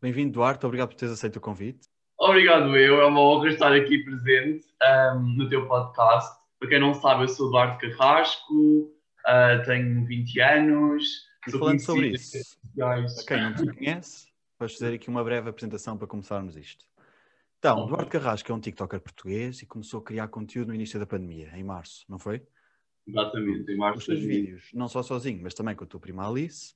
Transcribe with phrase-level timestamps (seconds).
[0.00, 0.66] Bem-vindo, Duarte.
[0.66, 1.88] Obrigado por teres aceito o convite.
[2.18, 3.00] Obrigado, eu.
[3.00, 4.66] É uma honra estar aqui presente
[5.14, 6.36] um, no teu podcast.
[6.58, 11.04] Para quem não sabe, eu sou Duarte Carrasco, uh, tenho 20 anos.
[11.46, 14.26] E falando sobre isso, para quem não te conhece,
[14.58, 16.84] vais fazer aqui uma breve apresentação para começarmos isto.
[17.58, 21.06] Então, Duarte Carrasco é um TikToker português e começou a criar conteúdo no início da
[21.06, 22.42] pandemia, em março, não foi?
[23.06, 23.98] Exatamente, em março.
[24.00, 26.74] Os teus vídeos, não só sozinho, mas também com a tua prima Alice,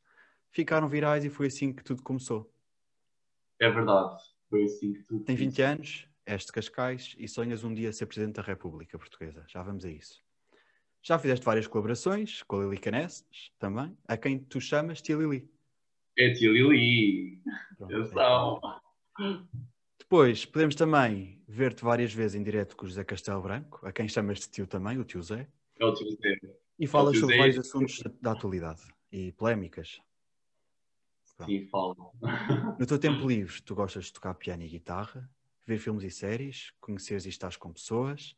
[0.51, 2.51] ficaram virais e foi assim que tudo começou.
[3.61, 7.75] É verdade, foi assim que tudo Tem 20 anos, és de Cascais e sonhas um
[7.75, 9.45] dia ser Presidente da República Portuguesa.
[9.47, 10.23] Já vamos a isso.
[11.03, 15.47] Já fizeste várias colaborações com a Lili Canesses também, a quem tu chamas Tia Lili.
[16.19, 17.43] É Tia Lili.
[17.79, 18.61] Atenção.
[19.21, 19.41] É
[19.99, 24.09] Depois, podemos também ver-te várias vezes em direto com o José Castelo Branco, a quem
[24.09, 25.47] chamas de tio também, o tio Zé.
[25.79, 26.39] É o tio Zé.
[26.79, 28.83] E falas sobre vários assuntos da atualidade
[29.13, 30.01] e polémicas.
[31.45, 32.13] Sim, falo.
[32.79, 35.31] No teu tempo livre, tu gostas de tocar piano e guitarra,
[35.67, 38.37] ver filmes e séries, conheceres e estás com pessoas,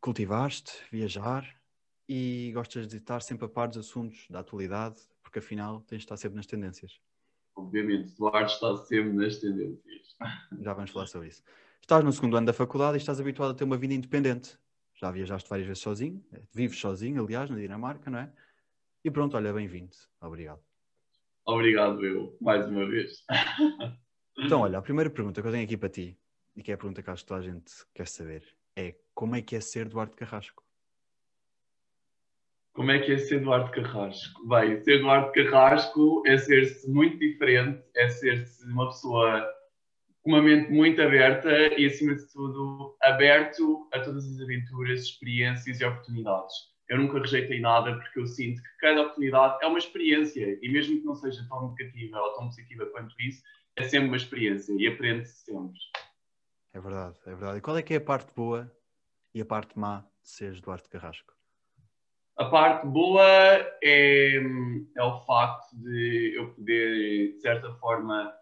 [0.00, 1.60] cultivar-te, viajar
[2.08, 6.04] e gostas de estar sempre a par dos assuntos da atualidade, porque afinal tens de
[6.04, 7.00] estar sempre nas tendências.
[7.56, 10.16] Obviamente, Duarte está sempre nas tendências.
[10.60, 11.42] Já vamos falar sobre isso.
[11.80, 14.58] Estás no segundo ano da faculdade e estás habituado a ter uma vida independente.
[14.94, 16.22] Já viajaste várias vezes sozinho,
[16.52, 18.32] vives sozinho, aliás, na Dinamarca, não é?
[19.02, 19.96] E pronto, olha, bem-vindo.
[20.20, 20.69] Obrigado.
[21.50, 23.24] Obrigado, eu, mais uma vez.
[24.42, 26.18] Então, olha, a primeira pergunta que eu tenho aqui para ti,
[26.56, 28.42] e que é a pergunta que acho que toda a gente quer saber,
[28.74, 30.64] é como é que é ser Duarte Carrasco?
[32.72, 34.48] Como é que é ser Duarte Carrasco?
[34.48, 39.46] Bem, ser Duarte Carrasco é ser-se muito diferente, é ser-se uma pessoa
[40.22, 45.80] com uma mente muito aberta e, acima de tudo, aberto a todas as aventuras, experiências
[45.80, 46.54] e oportunidades.
[46.90, 50.98] Eu nunca rejeitei nada porque eu sinto que cada oportunidade é uma experiência e, mesmo
[51.00, 53.42] que não seja tão negativa ou tão positiva quanto isso,
[53.76, 55.78] é sempre uma experiência e aprende-se sempre.
[56.72, 57.58] É verdade, é verdade.
[57.58, 58.70] E qual é que é a parte boa
[59.32, 61.32] e a parte má de seres Duarte Carrasco?
[62.36, 63.24] A parte boa
[63.84, 64.36] é,
[64.96, 68.34] é o facto de eu poder, de certa forma,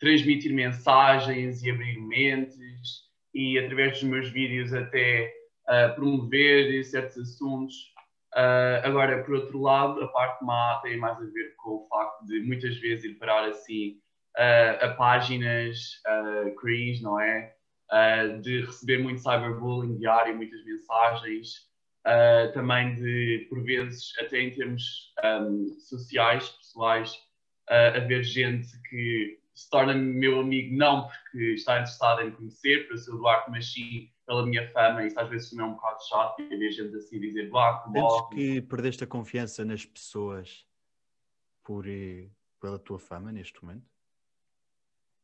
[0.00, 5.32] transmitir mensagens e abrir mentes e, através dos meus vídeos, até
[5.68, 7.91] uh, promover certos assuntos.
[8.34, 12.24] Uh, agora, por outro lado, a parte má tem mais a ver com o facto
[12.26, 13.98] de muitas vezes ir parar assim
[14.38, 16.00] uh, a páginas
[16.60, 17.54] cringe, não é?
[18.40, 21.70] de receber muito cyberbullying diário, muitas mensagens.
[22.04, 27.14] Uh, também de, por vezes, até em termos um, sociais, pessoais,
[27.70, 32.96] uh, haver gente que se torna meu amigo não porque está interessado em conhecer, para
[32.96, 35.04] o Duarte, mas sim pela minha fama.
[35.04, 38.28] Isso às vezes também é um bocado chato, e haver gente assim dizer Duarte, Sentes
[38.30, 40.66] que perdeste a confiança nas pessoas
[41.62, 42.28] por, eh,
[42.58, 43.84] pela tua fama neste momento?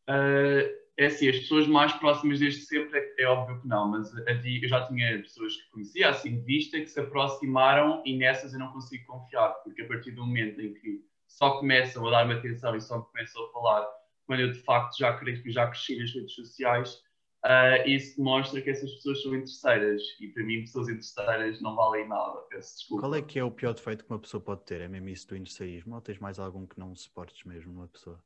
[0.09, 4.11] Uh, é assim, as pessoas mais próximas desde sempre é, é óbvio que não, mas
[4.13, 8.59] eu já tinha pessoas que conhecia assim de vista que se aproximaram e nessas eu
[8.59, 12.75] não consigo confiar, porque a partir do momento em que só começam a dar-me atenção
[12.75, 13.87] e só começam a falar
[14.27, 17.03] quando eu de facto já, já cresci nas redes sociais,
[17.45, 22.09] uh, isso demonstra que essas pessoas são interesseiras e para mim pessoas interesseiras não valem
[22.09, 23.03] nada, peço desculpa.
[23.03, 24.81] Qual é que é o pior defeito que uma pessoa pode ter?
[24.81, 28.23] É mesmo isso do interesseísmo ou tens mais algum que não suportes mesmo numa pessoa?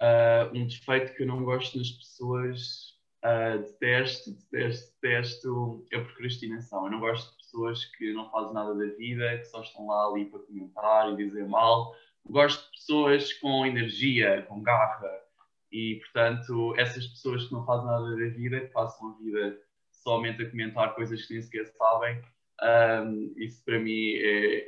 [0.00, 6.04] Uh, um defeito que eu não gosto nas pessoas, uh, detesto, detesto, detesto, é a
[6.04, 6.86] procrastinação.
[6.86, 10.06] Eu não gosto de pessoas que não fazem nada da vida, que só estão lá
[10.06, 11.94] ali para comentar e dizer mal.
[12.24, 15.29] Eu gosto de pessoas com energia, com garra.
[15.72, 19.58] E, portanto, essas pessoas que não fazem nada da vida, que passam a vida
[19.90, 22.22] somente a comentar coisas que nem sequer sabem,
[22.62, 24.66] um, isso para mim é,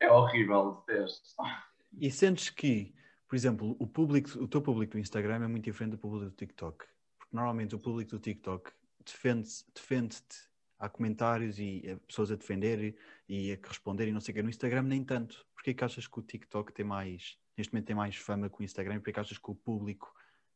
[0.00, 1.34] é horrível, detesto.
[2.00, 2.94] E sentes que
[3.34, 6.30] por exemplo, o, público, o teu público do Instagram é muito diferente do público do
[6.30, 6.84] TikTok.
[7.18, 8.70] Porque normalmente o público do TikTok
[9.04, 10.22] defende-te, defende
[10.78, 12.96] há comentários e pessoas a defender
[13.28, 14.42] e a responder e não sei o que.
[14.42, 15.44] No Instagram nem tanto.
[15.52, 18.62] Porquê que achas que o TikTok tem mais, neste momento tem mais fama que o
[18.62, 18.98] Instagram?
[18.98, 20.14] Porquê que achas que o público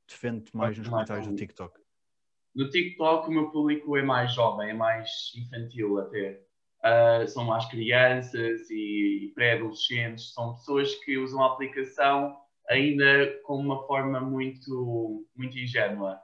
[0.09, 1.79] defende mais nos comentários do TikTok?
[2.55, 6.41] No TikTok o meu público é mais jovem, é mais infantil até.
[6.79, 12.37] Uh, são mais crianças e pré-adolescentes, são pessoas que usam a aplicação
[12.69, 16.21] ainda com uma forma muito, muito ingênua.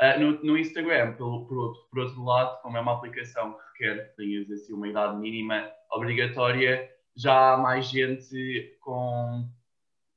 [0.00, 3.84] Uh, no, no, Instagram, pelo, por, outro, por outro lado, como é uma aplicação que
[3.84, 9.48] requer que tenhas assim, uma idade mínima obrigatória, já há mais gente com,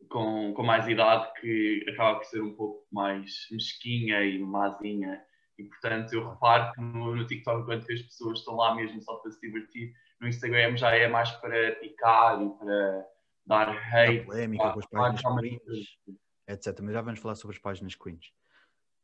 [0.10, 5.22] com, com mais idade que acaba por ser um pouco mais mesquinha e mazinha.
[5.58, 9.16] E, portanto, eu reparo que no, no TikTok, enquanto as pessoas estão lá mesmo só
[9.16, 13.06] para se divertir, no Instagram já é mais para picar e para
[13.46, 14.26] dar hate.
[14.26, 15.98] polémica com as páginas
[16.48, 16.80] etc.
[16.82, 18.34] Mas já vamos falar sobre as páginas cringe.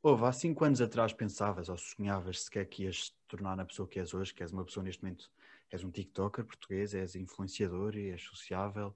[0.01, 3.87] Houve, há cinco anos atrás pensavas ou sonhavas sequer que ias te tornar a pessoa
[3.87, 5.31] que és hoje, que és uma pessoa neste momento,
[5.71, 8.95] és um TikToker português, és influenciador e és sociável?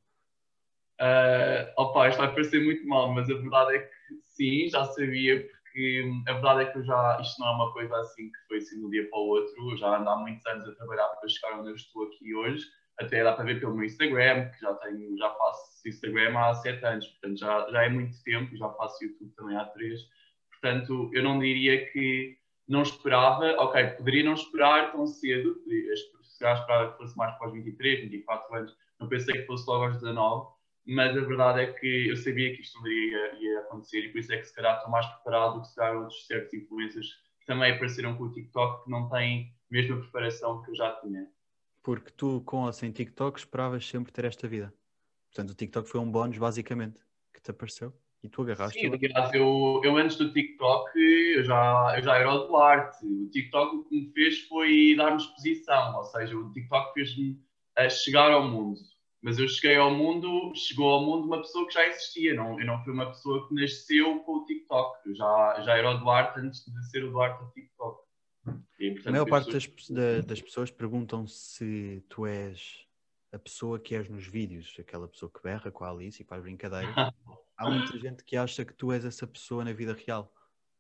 [0.99, 5.41] Uh, opa, isto vai parecer muito mal, mas a verdade é que sim, já sabia,
[5.47, 8.57] porque a verdade é que eu já, isto não é uma coisa assim que foi
[8.57, 11.07] assim de um dia para o outro, eu já ando há muitos anos a trabalhar
[11.07, 12.65] para chegar onde eu estou aqui hoje,
[12.99, 16.85] até dá para ver pelo meu Instagram, que já tenho, já faço Instagram há sete
[16.85, 20.01] anos, portanto já, já é muito tempo, já faço YouTube também há três,
[20.51, 22.37] portanto eu não diria que
[22.67, 25.55] não esperava, ok, poderia não esperar tão cedo,
[26.39, 29.85] calhar esperava que fosse mais para os 23, 24 anos, não pensei que fosse logo
[29.85, 30.47] aos 19,
[30.89, 34.11] mas a verdade é que eu sabia que isto um dia ia, ia, acontecer e
[34.11, 36.53] por isso é que se calhar estou mais preparado do que se calhar outros certos
[36.53, 37.07] influencers
[37.39, 40.91] que também apareceram com o TikTok que não têm a mesma preparação que eu já
[41.01, 41.27] tinha.
[41.83, 44.73] Porque tu, com ou sem TikTok, esperavas sempre ter esta vida.
[45.31, 46.99] Portanto, o TikTok foi um bónus, basicamente,
[47.33, 47.93] que te apareceu
[48.23, 48.79] e tu agarraste.
[48.79, 50.91] Sim, aliás, eu, eu antes do TikTok,
[51.35, 53.05] eu já, eu já era o Duarte.
[53.05, 57.39] O TikTok o que me fez foi dar-me exposição, ou seja, o TikTok fez-me
[57.77, 58.79] eh, chegar ao mundo
[59.21, 62.65] mas eu cheguei ao mundo, chegou ao mundo uma pessoa que já existia, não, eu
[62.65, 66.39] não fui uma pessoa que nasceu com o TikTok, eu já, já era o Duarte
[66.39, 68.03] antes de ser o Duarte do TikTok.
[68.79, 72.87] E, portanto, a maior parte das, da, das pessoas perguntam se tu és
[73.31, 76.41] a pessoa que és nos vídeos, aquela pessoa que berra com a Alice e faz
[76.41, 76.91] brincadeira.
[77.57, 80.33] Há muita gente que acha que tu és essa pessoa na vida real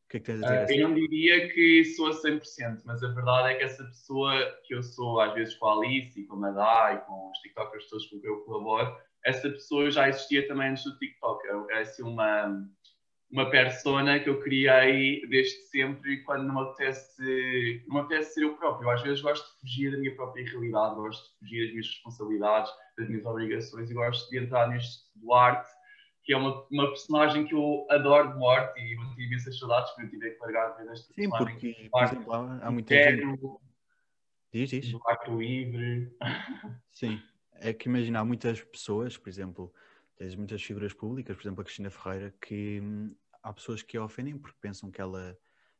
[0.09, 0.73] que é que tens a dizer?
[0.73, 4.33] Uh, eu não diria que sou a 100%, mas a verdade é que essa pessoa
[4.65, 7.37] que eu sou, às vezes com a Alice e com a Dai e com os
[7.39, 11.47] TikTokers todos com quem eu colaboro, essa pessoa já existia também antes do TikTok.
[11.71, 12.67] É, assim uma,
[13.29, 18.43] uma persona que eu criei desde sempre quando não me apetece, não me apetece ser
[18.43, 18.89] eu próprio.
[18.89, 22.71] Às vezes gosto de fugir da minha própria realidade, gosto de fugir das minhas responsabilidades,
[22.97, 25.69] das minhas obrigações e gosto de entrar neste Duarte
[26.29, 29.91] que é uma, uma personagem que eu adoro de morte e eu tive imensas saudades
[29.95, 32.93] que eu tive que largar de ver esta Sim, porque, por exemplo, há, há muita
[32.93, 33.39] gente...
[34.53, 34.91] Diz, diz.
[34.91, 36.15] Do Arco Livre.
[36.91, 37.19] Sim,
[37.53, 39.73] é que imagina, há muitas pessoas, por exemplo,
[40.17, 44.03] tens muitas figuras públicas, por exemplo, a Cristina Ferreira, que hum, há pessoas que a
[44.03, 45.35] ofendem porque pensam que ela,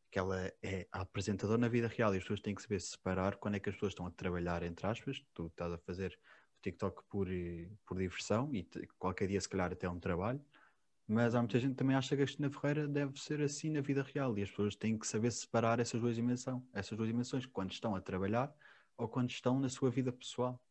[0.09, 3.35] que ela é a apresentadora na vida real e as pessoas têm que saber separar
[3.35, 6.17] quando é que as pessoas estão a trabalhar, entre aspas, tu estás a fazer
[6.61, 7.27] TikTok por,
[7.85, 8.65] por diversão e
[8.97, 10.41] qualquer dia, se calhar, até um trabalho.
[11.07, 13.81] Mas há muita gente que também acha que a Cristina Ferreira deve ser assim na
[13.81, 17.47] vida real e as pessoas têm que saber separar essas duas dimensões, essas duas dimensões,
[17.47, 18.53] quando estão a trabalhar
[18.95, 20.61] ou quando estão na sua vida pessoal,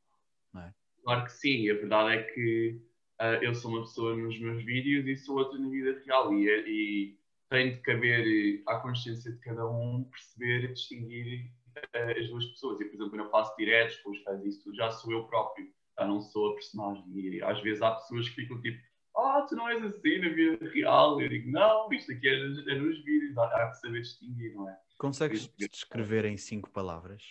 [0.53, 0.75] não é?
[1.03, 2.81] Claro que sim, a verdade é que
[3.21, 6.47] uh, eu sou uma pessoa nos meus vídeos e sou outra na vida real e,
[6.47, 7.19] e
[7.51, 12.81] tem de caber à consciência de cada um perceber e distinguir uh, as duas pessoas.
[12.81, 15.67] E, por exemplo, eu faço diretos os fãs, isso já sou eu próprio
[15.99, 17.05] já não sou a personagem.
[17.15, 18.81] E às vezes há pessoas que ficam tipo,
[19.17, 21.21] ah, oh, tu não és assim na vida real.
[21.21, 24.69] Eu digo, não, isto aqui é, é nos vídeos, há, há, que saber distinguir, não
[24.69, 24.79] é?
[24.97, 27.23] Consegues descrever em cinco palavras?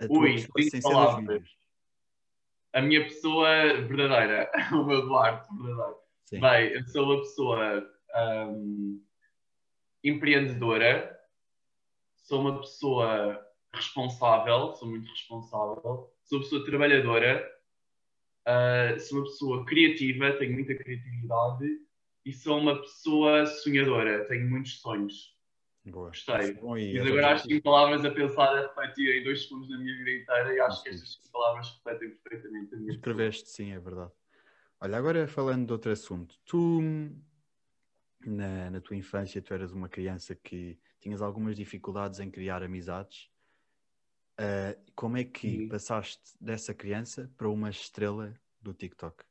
[0.00, 1.48] A Ui, cinco palavras.
[2.72, 3.48] A minha pessoa
[3.82, 5.98] verdadeira, o meu Duarte verdadeiro.
[6.24, 6.40] Sim.
[6.40, 7.92] Bem, eu sou uma pessoa
[8.48, 9.04] um,
[10.02, 11.20] empreendedora,
[12.16, 17.50] sou uma pessoa responsável, sou muito responsável, sou uma pessoa trabalhadora,
[18.46, 21.66] uh, sou uma pessoa criativa, tenho muita criatividade
[22.24, 25.32] e sou uma pessoa sonhadora, tenho muitos sonhos.
[25.84, 26.10] Boa.
[26.10, 26.54] Gostei.
[26.54, 29.76] Bom, e Mas agora as cinco palavras a pensar, a refletir em dois segundos da
[29.76, 33.80] minha vida inteira e acho que estas palavras refletem perfeitamente a minha Escreveste, sim, é
[33.80, 34.12] verdade.
[34.80, 36.80] Olha, agora falando de outro assunto, tu
[38.24, 43.31] na, na tua infância tu eras uma criança que tinhas algumas dificuldades em criar amizades
[44.40, 45.68] Uh, como é que uhum.
[45.68, 49.24] passaste dessa criança para uma estrela do TikTok?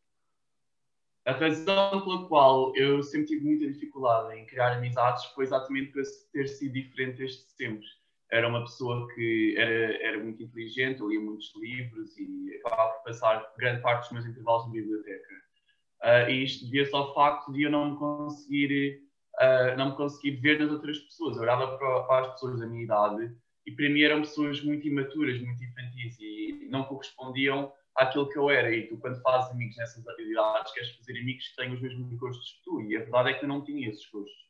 [1.25, 6.01] A razão pela qual eu sempre tive muita dificuldade em criar amizades foi exatamente por
[6.33, 7.85] ter sido diferente desde sempre.
[8.31, 13.03] Era uma pessoa que era, era muito inteligente, eu lia muitos livros e acabava por
[13.03, 15.33] passar grande parte dos meus intervalos na biblioteca.
[16.03, 19.03] Uh, e isto devia-se ao facto de eu não me conseguir,
[19.35, 21.35] uh, não me conseguir ver nas outras pessoas.
[21.35, 23.31] Eu olhava para, para as pessoas da minha idade
[23.65, 28.49] e para mim eram pessoas muito imaturas, muito infantis e não correspondiam àquilo que eu
[28.49, 28.73] era.
[28.73, 32.53] E tu, quando fazes amigos nessas atividades, queres fazer amigos que têm os mesmos gostos
[32.53, 32.81] que tu.
[32.81, 34.41] E a verdade é que eu não tinha esses gostos.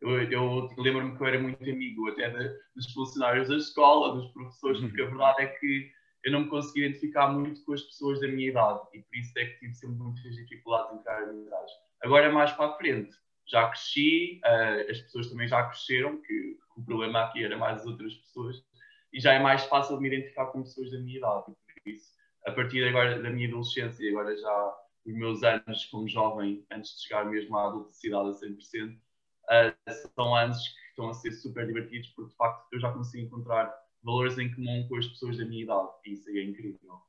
[0.00, 4.30] Eu, eu lembro-me que eu era muito amigo até de, dos funcionários da escola, dos
[4.32, 5.10] professores, porque a uhum.
[5.10, 5.90] verdade é que
[6.24, 9.32] eu não me conseguia identificar muito com as pessoas da minha idade e por isso
[9.38, 11.72] é que tive sempre muitas dificuldades em criar amizades.
[12.02, 16.84] Agora, mais para a frente, já cresci, uh, as pessoas também já cresceram, que o
[16.84, 18.64] problema aqui era mais as outras pessoas,
[19.12, 21.44] e já é mais fácil me identificar com pessoas da minha idade.
[21.46, 22.12] Por isso,
[22.46, 26.96] a partir agora da minha adolescência e agora já os meus anos como jovem, antes
[26.96, 31.66] de chegar mesmo à adulticidade a 100%, uh, são anos que estão a ser super
[31.66, 35.44] divertidos, porque de facto eu já consigo encontrar valores em comum com as pessoas da
[35.44, 37.00] minha idade, e isso é incrível.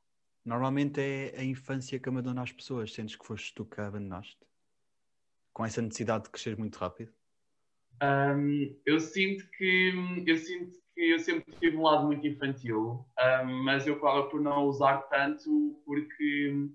[0.44, 4.38] Normalmente é a infância que abandona as pessoas, sentes que foste tu que a abandonaste?
[5.52, 7.12] Com essa necessidade de crescer muito rápido?
[8.02, 9.92] Um, eu sinto que
[10.26, 13.04] eu sinto que eu sempre tive um lado muito infantil,
[13.44, 16.70] um, mas eu acabo por não usar tanto porque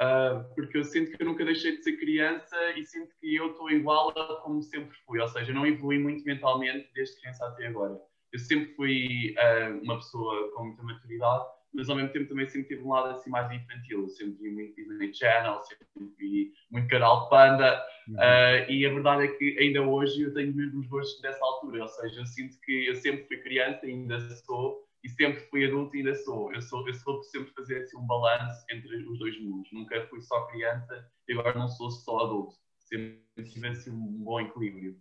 [0.00, 3.50] Uh, porque eu sinto que eu nunca deixei de ser criança e sinto que eu
[3.50, 7.66] estou igual a como sempre fui, ou seja, não evolui muito mentalmente desde criança até
[7.66, 8.00] agora.
[8.32, 12.68] Eu sempre fui uh, uma pessoa com muita maturidade, mas ao mesmo tempo também sempre
[12.68, 14.02] tive um lado assim mais infantil.
[14.02, 15.86] Eu sempre vi muito Disney Channel, sempre
[16.18, 18.14] vi muito canal de Panda, uhum.
[18.14, 21.82] uh, e a verdade é que ainda hoje eu tenho mesmo os gostos dessa altura,
[21.82, 25.94] ou seja, eu sinto que eu sempre fui criança, ainda sou, e sempre fui adulto
[25.96, 26.52] e ainda sou.
[26.52, 29.70] Eu sou, eu sou sempre fazer assim, um balanço entre os dois mundos.
[29.72, 32.56] Nunca fui só criança e agora não sou só adulto.
[32.80, 35.00] Sempre tive assim, um bom equilíbrio.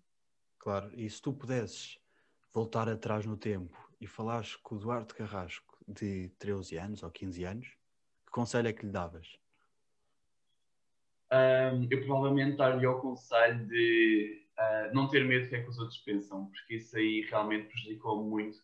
[0.60, 1.98] Claro, e se tu pudesses
[2.54, 7.44] voltar atrás no tempo e falares com o Eduardo Carrasco de 13 anos ou 15
[7.44, 7.68] anos,
[8.26, 9.28] que conselho é que lhe davas?
[11.32, 15.70] Um, eu provavelmente daria o conselho de uh, não ter medo do que é que
[15.70, 18.58] os outros pensam, porque isso aí realmente prejudicou muito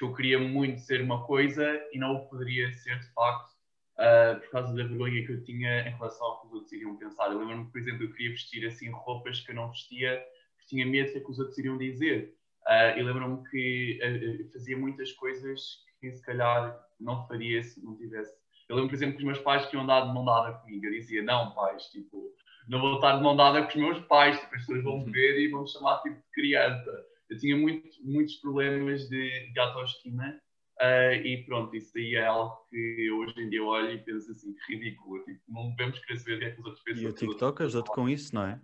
[0.00, 3.50] porque eu queria muito ser uma coisa e não o poderia ser de facto
[3.98, 6.96] uh, por causa da vergonha que eu tinha em relação ao que os outros iriam
[6.96, 7.30] pensar.
[7.30, 10.86] Eu lembro-me, por exemplo, eu queria vestir assim roupas que eu não vestia porque tinha
[10.86, 12.34] medo do que, é que os outros iriam dizer.
[12.62, 17.96] Uh, e lembro-me que uh, fazia muitas coisas que se calhar não faria se não
[17.96, 18.34] tivesse.
[18.68, 20.86] Eu lembro, por exemplo, que os meus pais queriam andar de mão dada comigo.
[20.86, 22.34] Eu dizia, não, pais, tipo,
[22.68, 25.04] não vou estar de mão dada com os meus pais, tipo, as pessoas vão me
[25.04, 25.12] uhum.
[25.12, 29.60] ver e vão me chamar tipo, de criança eu tinha muito, muitos problemas de, de
[29.60, 30.36] autoestima
[30.80, 34.52] uh, e pronto, isso aí é algo que hoje em dia olho e penso assim,
[34.52, 35.24] que ridículo.
[35.24, 37.02] Tipo, não devemos querer saber o que é que os outros pensam.
[37.04, 38.60] E o TikTok ajuda-te com isso, não é?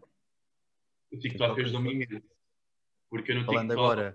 [1.12, 2.26] O TikTok ajudou-me imenso.
[3.08, 3.80] Porque no Falando TikTok.
[3.80, 4.14] Agora,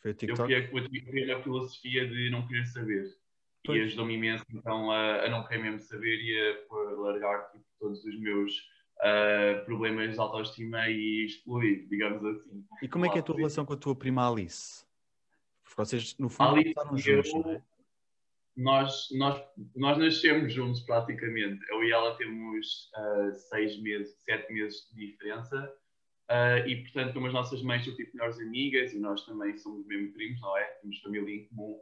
[0.00, 0.52] foi o TikTok?
[0.52, 3.04] Eu criei a filosofia de não querer saber.
[3.64, 3.78] Pois.
[3.78, 8.02] E ajudou-me imenso então a, a, não querer mesmo saber e a, largar tipo, todos
[8.04, 8.52] os meus
[9.00, 12.64] uh, problemas de autoestima e explodir, digamos assim.
[12.82, 14.84] E como é que é a tua relação com a tua prima Alice?
[15.62, 17.62] Porque vocês, no fundo, Alice, estavam juntos, eu, é?
[18.56, 19.42] Nós, nós,
[19.76, 21.60] nós nascemos juntos praticamente.
[21.70, 25.72] Eu e ela temos uh, seis meses, sete meses de diferença.
[26.30, 29.84] Uh, e portanto, como as nossas mães são tipo melhores amigas e nós também somos
[29.86, 30.64] mesmo primos, não é?
[30.80, 31.72] Temos família em comum.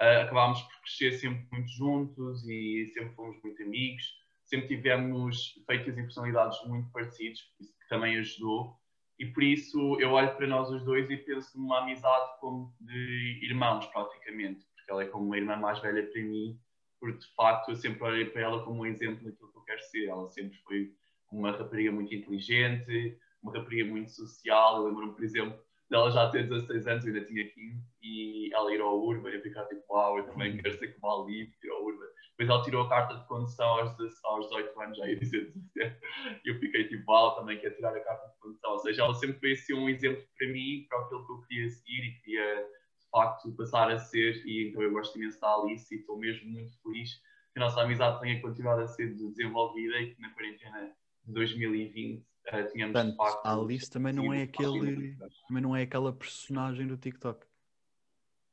[0.00, 5.96] Uh, acabámos por crescer sempre muito juntos e sempre fomos muito amigos sempre tivemos feitos
[5.96, 8.78] em personalidades muito parecidos, isso que também ajudou.
[9.18, 13.40] E por isso eu olho para nós os dois e penso numa amizade como de
[13.42, 16.58] irmãos, praticamente, porque ela é como uma irmã mais velha para mim,
[17.00, 19.82] porque de facto eu sempre olhei para ela como um exemplo daquilo que eu quero
[19.82, 20.06] ser.
[20.06, 20.92] Ela sempre foi
[21.30, 24.78] uma rapariga muito inteligente, uma rapariga muito social.
[24.78, 25.58] Eu lembro-me, por exemplo,
[25.90, 29.40] dela já ter 16 anos, eu ainda tinha 15, e ela ir ao Urban e
[29.40, 32.06] ficar tipo, uau, eu também quero ser como a Ali, ir ao Urban.
[32.30, 36.00] Depois ela tirou a carta de condução aos, aos 18 anos, já ia dizer 17.
[36.44, 38.72] E eu fiquei tipo, uau, também quer tirar a carta de condução.
[38.72, 41.70] Ou seja, ela sempre foi assim, um exemplo para mim, para aquilo que eu queria
[41.70, 44.42] seguir e queria de facto passar a ser.
[44.44, 47.10] E então eu gosto imenso da Alice e estou mesmo muito feliz
[47.52, 50.92] que a nossa amizade tenha continuado a ser desenvolvida e que na quarentena
[51.24, 53.46] de 2020 uh, eh, tínhamos Portanto, de facto.
[53.46, 55.16] A Alice também não é aquele.
[55.48, 57.46] Também não é aquela personagem do TikTok.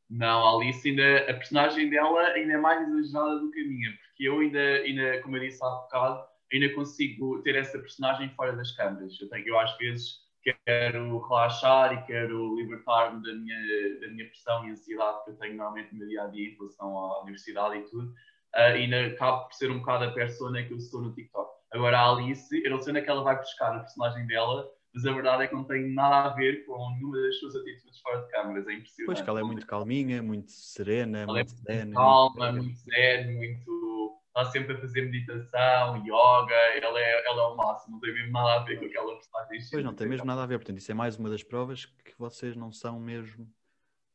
[0.09, 3.91] Não, a Alice ainda, a personagem dela ainda é mais exagerada do que a minha,
[3.91, 8.53] porque eu ainda, ainda como eu disse há bocado, ainda consigo ter essa personagem fora
[8.53, 9.17] das câmaras.
[9.21, 14.67] Eu, tenho, eu às vezes quero relaxar e quero libertar-me da minha, da minha pressão
[14.67, 17.77] e ansiedade que eu tenho normalmente no meu dia a dia em relação à universidade
[17.77, 21.13] e tudo, uh, ainda acabo por ser um bocado a persona que eu sou no
[21.13, 21.60] TikTok.
[21.71, 24.69] Agora a Alice, eu não sei onde é que ela vai buscar a personagem dela,
[24.93, 27.99] mas a verdade é que não tem nada a ver com nenhuma das suas atitudes
[28.01, 29.05] fora de câmaras, é impressionante.
[29.05, 31.91] Pois que ela é muito calminha, muito serena, ela muito é zen.
[31.91, 34.19] Calma, muito, muito zen, muito.
[34.27, 38.33] está sempre a fazer meditação, yoga, ela é, ela é o máximo, não tem mesmo
[38.33, 39.59] nada a ver com aquela personagem.
[39.71, 42.13] Pois não, tem mesmo nada a ver, portanto, isso é mais uma das provas que
[42.17, 43.47] vocês não são mesmo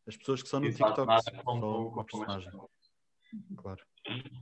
[0.06, 2.52] as pessoas que são no Exato, TikTok, são só uma personagem.
[3.56, 3.84] Claro.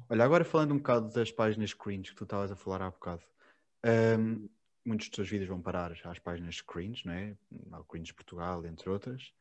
[0.09, 3.23] Olha, agora falando um bocado das páginas cringe que tu estavas a falar há bocado.
[4.19, 4.49] Um,
[4.85, 7.37] muitos dos teus vídeos vão parar às páginas cringe, não é?
[7.73, 9.33] Ao Cringe Portugal, entre outras.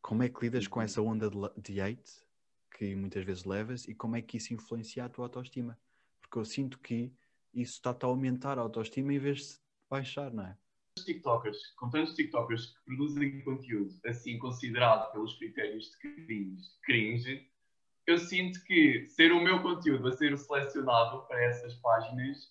[0.00, 0.84] Como é que lidas com uhum.
[0.84, 2.26] essa onda de hate
[2.76, 5.78] que muitas vezes levas e como é que isso influencia a tua autoestima?
[6.20, 7.12] Porque eu sinto que
[7.54, 9.58] isso está-te a aumentar a autoestima em vez de
[9.88, 10.56] baixar, não é?
[11.04, 17.48] TikTokers, com tantos TikTokers que produzem conteúdo assim considerado pelos critérios de cringe, cringe
[18.08, 22.44] eu sinto que ser o meu conteúdo a ser selecionado para essas páginas,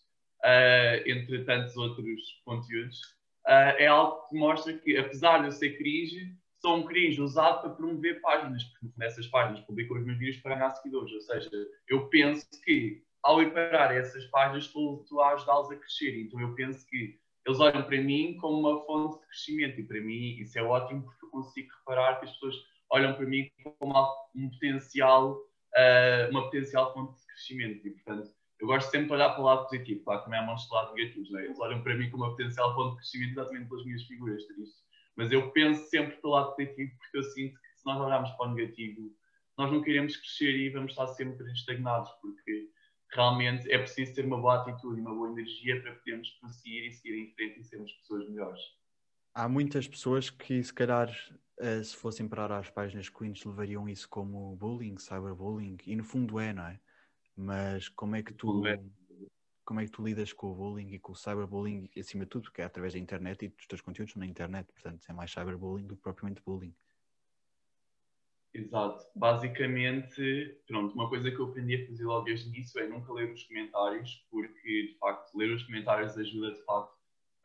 [0.43, 3.01] uh, entre tantos outros conteúdos,
[3.47, 7.61] uh, é algo que mostra que, apesar de eu ser cringe, sou um cringe usado
[7.61, 11.11] para promover páginas, porque nessas páginas publico os meus vídeos para ganhar seguidores.
[11.11, 11.49] Ou seja,
[11.87, 16.21] eu penso que ao ir parar essas páginas estou, estou a ajudá-los a crescer.
[16.21, 20.01] Então eu penso que eles olham para mim como uma fonte de crescimento e para
[20.01, 22.55] mim isso é ótimo porque eu consigo reparar que as pessoas
[22.89, 23.49] olham para mim
[23.79, 23.93] como
[24.35, 25.37] um potencial,
[25.77, 29.45] uh, uma potencial fonte de crescimento e portanto eu gosto sempre de olhar para o
[29.45, 31.45] lado positivo, claro, também há montes de lado negativos, é?
[31.45, 34.83] eles olham para mim como uma potencial fonte de crescimento exatamente pelas minhas figuras tristes,
[35.15, 38.47] mas eu penso sempre pelo lado positivo porque eu sinto que se nós olharmos para
[38.47, 39.15] o negativo
[39.57, 42.69] nós não queremos crescer e vamos estar sempre estagnados porque
[43.13, 46.93] realmente é preciso ter uma boa atitude e uma boa energia para podermos prosseguir e
[46.93, 48.61] seguir em frente e sermos pessoas melhores.
[49.37, 51.15] Há muitas pessoas que, se calhar,
[51.59, 56.39] eh, se fossem parar às páginas queens, levariam isso como bullying, cyberbullying, e no fundo
[56.39, 56.79] é, não é?
[57.35, 58.81] Mas como é que tu, é.
[59.63, 62.51] como é que tu lidas com o bullying e com o cyberbullying, acima de tudo,
[62.51, 65.85] que é através da internet e dos teus conteúdos na internet, portanto, é mais cyberbullying
[65.85, 66.73] do que propriamente bullying.
[68.55, 69.05] Exato.
[69.15, 73.13] Basicamente, pronto, uma coisa que eu aprendi a fazer logo desde o início é nunca
[73.13, 76.96] ler os comentários, porque, de facto, ler os comentários ajuda, de facto,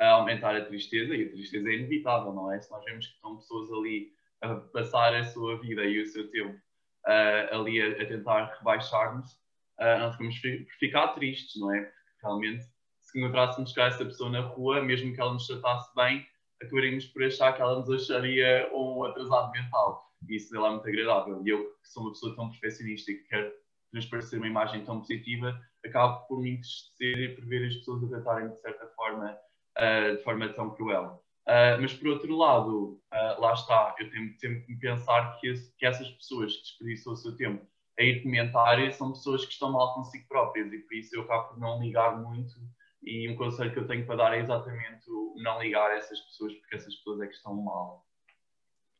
[0.02, 2.60] a aumentar a tristeza, e a tristeza é inevitável, não é?
[2.60, 6.30] Se nós vemos que estão pessoas ali a passar a sua vida e o seu
[6.30, 6.58] tempo
[7.06, 9.32] uh, ali a, a tentar rebaixar-nos,
[9.80, 10.34] uh, nós vamos
[10.78, 11.82] ficar tristes, não é?
[11.82, 12.64] Porque, realmente,
[13.00, 16.26] se encontrássemos cá essa pessoa na rua, mesmo que ela nos tratasse bem,
[16.62, 20.88] acabaríamos por achar que ela nos acharia um atrasado mental e isso dela é muito
[20.88, 21.42] agradável.
[21.44, 23.52] E eu, que sou uma pessoa tão perfeccionista e que quero
[23.90, 28.08] transparecer uma imagem tão positiva, acabo por me entristecer e por ver as pessoas a
[28.08, 29.36] tratarem de certa forma,
[29.78, 31.22] uh, de forma tão cruel.
[31.46, 35.74] Uh, mas por outro lado, uh, lá está, eu tenho sempre que pensar que, esse,
[35.76, 37.66] que essas pessoas que desperdiçam o seu tempo
[37.98, 41.48] a ir comentar são pessoas que estão mal consigo próprias e por isso eu acabo
[41.48, 42.54] por não ligar muito
[43.02, 46.54] e um conselho que eu tenho para dar é exatamente não ligar a essas pessoas
[46.54, 48.06] porque essas pessoas é que estão mal.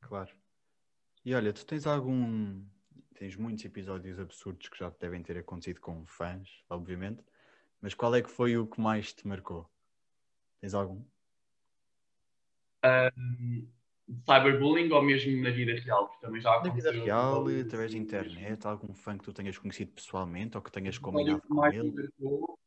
[0.00, 0.34] Claro.
[1.24, 2.64] E olha, tu tens algum.
[3.14, 7.22] Tens muitos episódios absurdos que já devem ter acontecido com fãs, obviamente,
[7.80, 9.70] mas qual é que foi o que mais te marcou?
[10.62, 11.02] Tens algum?
[12.84, 13.68] Um,
[14.24, 16.06] cyberbullying ou mesmo na vida real?
[16.06, 16.84] Porque também já aconteceu.
[16.84, 20.70] Na vida real, através da internet, algum fã que tu tenhas conhecido pessoalmente ou que
[20.70, 21.90] tenhas combinado com ele?
[21.90, 22.58] Marcou,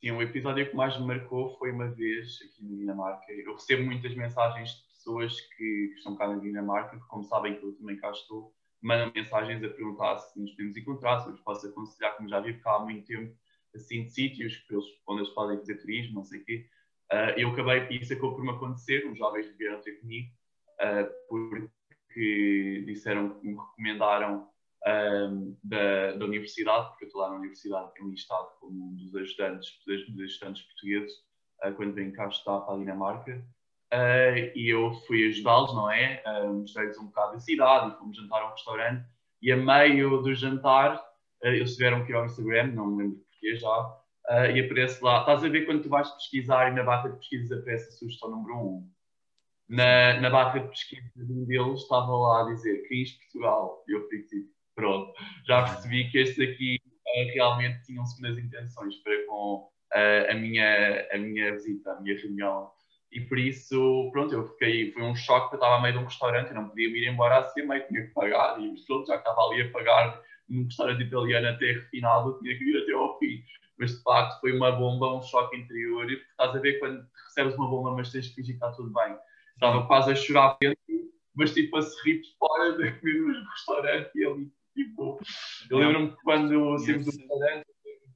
[0.00, 3.32] sim, o episódio que mais me marcou foi uma vez aqui na Dinamarca.
[3.32, 7.64] Eu recebo muitas mensagens pessoas que, que estão cá na Dinamarca, que como sabem que
[7.64, 8.52] eu também cá estou,
[8.82, 12.60] mandam mensagens a perguntar se nos podemos encontrar, se eu posso aconselhar, como já vivo
[12.60, 13.32] cá há muito tempo,
[13.76, 16.66] assim, de sítios eles, onde eles fazer turismo, não sei o quê.
[17.12, 20.28] Uh, eu acabei, isso acabou por me acontecer, os jovens vieram ter comigo,
[20.80, 24.48] uh, porque disseram que me recomendaram
[24.86, 29.70] um, da, da, universidade, porque eu estou lá na universidade enlistado como um dos ajudantes,
[29.86, 31.12] dos ajudantes portugueses,
[31.64, 33.44] uh, quando vem cá estar para a Dinamarca.
[33.92, 36.22] Uh, e eu fui ajudá-los, não é?
[36.26, 39.06] Uh, Mostrei-lhes um bocado da cidade fomos jantar a um restaurante.
[39.42, 41.00] E a meio do jantar,
[41.42, 43.80] eles tiveram que ir ao Instagram, não me lembro já,
[44.30, 45.20] uh, e aparece lá.
[45.20, 48.30] Estás a ver quando tu vais pesquisar e na barra de pesquisas aparece a sugestão
[48.30, 48.58] número 1?
[48.58, 48.90] Um.
[49.68, 53.84] Na, na barra de pesquisa de um deles estava lá a dizer Cris Portugal.
[53.88, 55.12] E eu fico tipo, pronto,
[55.46, 56.80] já percebi que este aqui
[57.34, 62.70] realmente tinham segundas intenções para com a, minha, a minha visita, a minha reunião
[63.16, 66.04] e por isso, pronto, eu fiquei, foi um choque, eu estava a meio de um
[66.04, 69.16] restaurante e não podia me ir embora assim, meio tinha que pagar, e pronto, já
[69.16, 73.42] estava ali a pagar num restaurante italiano até refinado, tinha que ir até ao fim.
[73.78, 77.54] Mas de facto foi uma bomba, um choque interior, e estás a ver quando recebes
[77.56, 79.16] uma bomba, mas tens que fingir que está tudo bem.
[79.54, 80.78] Estava quase a chorar dentro,
[81.34, 85.20] mas tipo a se rir de fora de comer no restaurante e ali, tipo,
[85.70, 87.66] eu lembro-me que quando saímos do restaurante,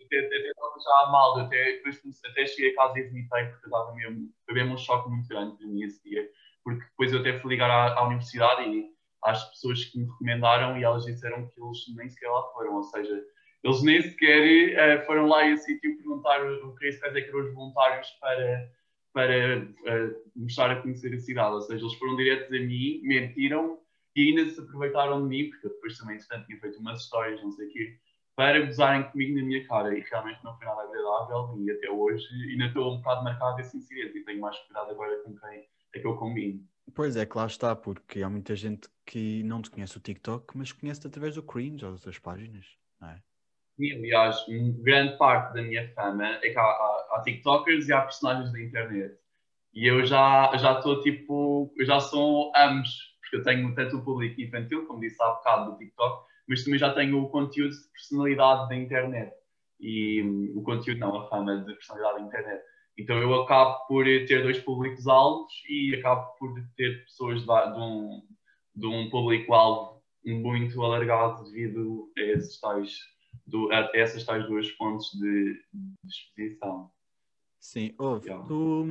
[0.05, 1.83] até, até estava já mal, até,
[2.31, 5.57] até cheguei a casa e vomitei porque estava mesmo, foi mesmo um choque muito grande
[5.57, 6.29] para mim esse dia,
[6.65, 8.91] porque depois eu até fui ligar à, à, universidade e
[9.25, 12.83] às pessoas que me recomendaram e elas disseram que eles nem sequer lá foram, ou
[12.85, 13.23] seja,
[13.63, 17.41] eles nem sequer uh, foram lá a esse sítio perguntar o que é que eram
[17.41, 18.71] os voluntários para,
[19.13, 23.79] para uh, mostrar a conhecer a cidade, ou seja, eles foram diretos a mim, mentiram
[24.17, 27.43] e ainda se aproveitaram de mim, porque eu depois também, entretanto, tinha feito umas histórias,
[27.43, 27.99] não sei o quê,
[28.35, 32.27] para gozarem comigo na minha cara e realmente não foi nada agradável e até hoje
[32.51, 35.99] ainda estou um bocado marcado desse incidente e tenho mais cuidado agora com quem é
[35.99, 36.61] que eu combino.
[36.95, 40.57] Pois é, que lá está, porque há muita gente que não te conhece o TikTok,
[40.57, 42.67] mas conhece-te através do cringe ou das outras páginas,
[43.01, 43.23] não é?
[43.79, 44.37] E, aliás,
[44.83, 48.61] grande parte da minha fama é que há, há, há TikTokers e há personagens da
[48.61, 49.19] internet.
[49.73, 54.41] E eu já estou tipo, eu já sou ambos, porque eu tenho tanto o público
[54.41, 58.69] infantil, como disse há bocado do TikTok, mas também já tenho o conteúdo de personalidade
[58.69, 59.33] da internet.
[59.79, 62.63] E um, o conteúdo não, a fama de personalidade da internet.
[63.01, 67.79] Então eu acabo por ter dois públicos altos e acabo por ter pessoas de, de
[67.79, 68.23] um,
[68.77, 72.99] de um público-alvo muito alargado devido a, esses tais,
[73.47, 76.91] do, a essas tais duas fontes de, de exposição.
[77.59, 78.47] Sim, ouve, yeah.
[78.47, 78.87] tu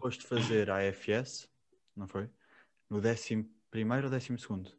[0.00, 1.48] foste fazer a AFS,
[1.94, 2.28] não foi?
[2.90, 4.70] No décimo primeiro ou décimo segundo?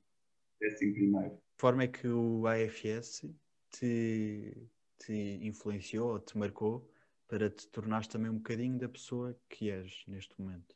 [0.61, 1.35] Décimo primeiro.
[1.35, 3.25] De forma é que o AFS
[3.71, 4.55] te,
[4.99, 6.87] te influenciou ou te marcou
[7.27, 10.75] para te tornares também um bocadinho da pessoa que és neste momento?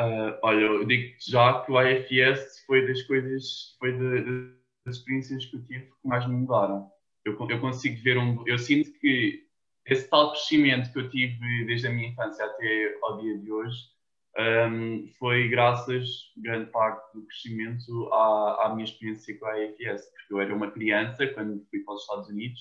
[0.00, 5.46] Uh, olha, eu digo já que o AFS foi das coisas, foi de, das experiências
[5.46, 6.90] que eu tive que mais me mudaram.
[7.24, 8.42] Eu, eu consigo ver um.
[8.46, 9.46] Eu sinto que
[9.86, 13.92] esse tal crescimento que eu tive desde a minha infância até ao dia de hoje
[14.38, 20.34] um, foi graças, grande parte do crescimento, à, à minha experiência com a AFS, porque
[20.34, 22.60] eu era uma criança quando fui para os Estados Unidos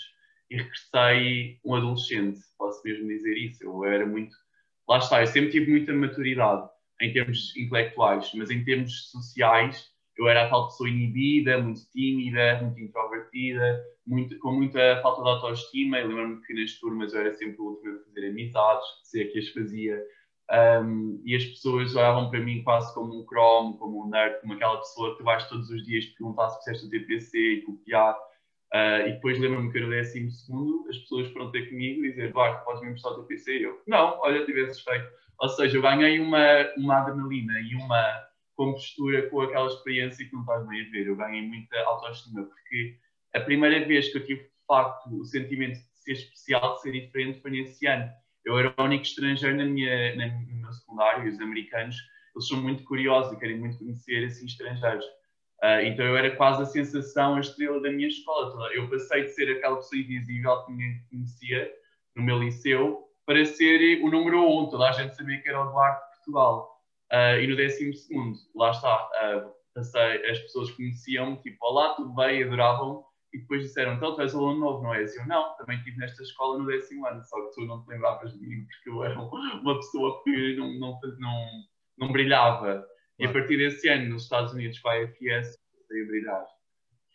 [0.51, 3.63] e regressei um adolescente, posso mesmo dizer isso.
[3.63, 4.35] Eu era muito.
[4.87, 10.27] Lá está, eu sempre tive muita maturidade em termos intelectuais, mas em termos sociais, eu
[10.27, 15.99] era a tal pessoa inibida, muito tímida, muito introvertida, muito, com muita falta de autoestima.
[15.99, 18.85] Eu lembro-me que nas turmas eu era sempre o último a fazer amizades,
[19.15, 20.03] é que as fazia.
[20.83, 24.53] Um, e as pessoas olhavam para mim quase como um cromo, como um nerd, como
[24.53, 28.17] aquela pessoa que vais todos os dias perguntar se fizeste o TPC e copiar.
[28.73, 32.31] Uh, e depois lembro-me que no décimo segundo as pessoas foram ter comigo e dizer,
[32.31, 33.59] vai, podes me emprestar o TPC?
[33.59, 35.07] E eu, não, olha, tivesses feito.
[35.39, 38.23] Ou seja, eu ganhei uma, uma adrenalina e uma
[38.55, 41.07] compostura com aquela experiência que não estás bem a ver.
[41.07, 42.97] Eu ganhei muita autoestima, porque
[43.33, 46.91] a primeira vez que eu tive, de facto, o sentimento de ser especial, de ser
[46.91, 48.09] diferente, foi nesse ano
[48.45, 51.95] eu era o único estrangeiro na minha, na, no meu secundário, e os americanos,
[52.35, 55.05] eles são muito curiosos e querem muito conhecer assim, estrangeiros.
[55.63, 58.73] Uh, então eu era quase a sensação, a estrela da minha escola.
[58.73, 61.71] Eu passei de ser aquela pessoa invisível que ninguém conhecia
[62.15, 64.69] no meu liceu para ser o número um.
[64.69, 66.81] Toda a gente sabia que era o Duarte de Portugal.
[67.11, 72.13] Uh, e no décimo segundo, lá está, uh, passei, as pessoas conheciam-me, tipo, olá, tudo
[72.15, 75.15] bem, adoravam e depois disseram, então tu és aluno novo, não és?
[75.15, 78.33] Eu não, também estive nesta escola no décimo ano, só que tu não te lembravas
[78.33, 81.47] de mim, porque eu era uma pessoa que não, não, não,
[81.97, 82.85] não brilhava.
[83.21, 86.47] E a partir desse ano, nos Estados Unidos, com a IFS, comecei a brilhar.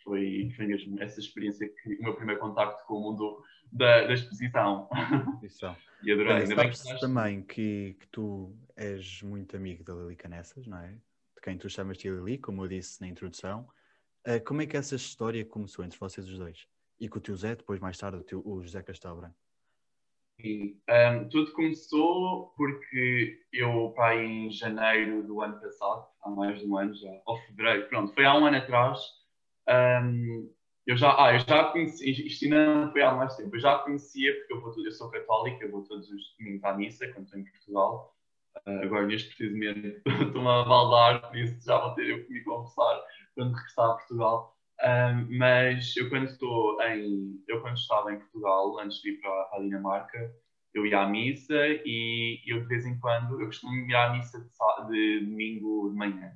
[0.04, 3.42] Foi, foi mesmo essa experiência que o meu primeiro contacto com o mundo
[3.72, 4.88] da, da exposição.
[5.32, 5.76] Exposição.
[6.04, 6.32] e adorei.
[6.34, 10.92] Ainda bem que também que, que tu és muito amigo da Lili Canessas, não é?
[10.92, 13.68] De quem tu chamas de Lili, como eu disse na introdução.
[14.24, 16.68] Uh, como é que essa história começou entre vocês os dois?
[17.00, 19.36] E com o teu Zé, depois mais tarde o, teu, o José Castelo Branco?
[20.38, 26.76] Um, tudo começou porque eu, pai, em janeiro do ano passado, há mais de um
[26.76, 29.00] ano já, ou fevereiro, pronto, foi há um ano atrás,
[29.68, 30.52] um,
[30.86, 34.36] eu já, ah, eu já conheci, isto não foi há mais tempo, eu já conhecia,
[34.36, 37.40] porque eu, vou, eu sou católica, eu vou todos os domingos à missa, quando estou
[37.40, 38.14] em Portugal,
[38.66, 42.32] uh, agora neste preciso momento estou-me a baldar, por isso já vou ter eu que
[42.32, 43.02] me confessar
[43.34, 44.55] quando regressar a Portugal.
[45.38, 49.58] Mas eu quando estou em eu quando estava em Portugal antes de ir para a
[49.60, 50.32] Dinamarca
[50.74, 54.38] eu ia à missa e eu de vez em quando eu costumo ir à missa
[54.38, 56.30] de, de domingo de manhã.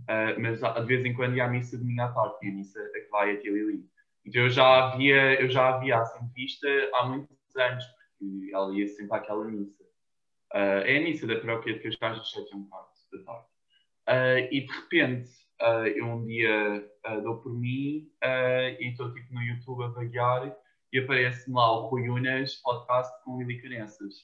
[0.00, 2.50] Uh, mas de vez em quando ia à missa de domingo à tarde que é
[2.50, 3.84] a missa a que vai a Tilili
[4.26, 8.86] então eu já havia eu já havia assim vista há muitos anos porque ela ia
[8.88, 9.82] sempre àquela missa.
[10.52, 13.46] Uh, é a missa da paróquia de Cascais às sete e um quarto da tarde.
[14.08, 15.30] Uh, e de repente
[15.62, 19.88] uh, eu um dia uh, dou por mim uh, e estou tipo no YouTube a
[19.88, 20.56] vaguear
[20.92, 24.14] e aparece-me lá o Rui Unas podcast com Lili Canessas.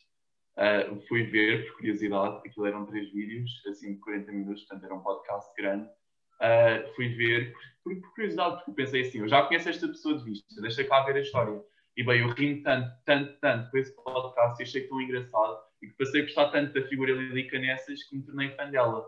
[0.57, 4.94] Uh, fui ver, por curiosidade, aquilo eram três vídeos, assim, de 40 minutos, portanto era
[4.94, 5.88] um podcast grande.
[6.94, 10.62] Fui ver, por, por, curiosidade, porque pensei assim, eu já conheço esta pessoa de vista,
[10.62, 11.61] deixa cá ver a história.
[11.97, 15.88] E bem, eu ri tanto, tanto, tanto com esse podcast e achei tão engraçado e
[15.88, 19.05] que passei a gostar tanto da figura Lili Canessas que me tornei fã dela.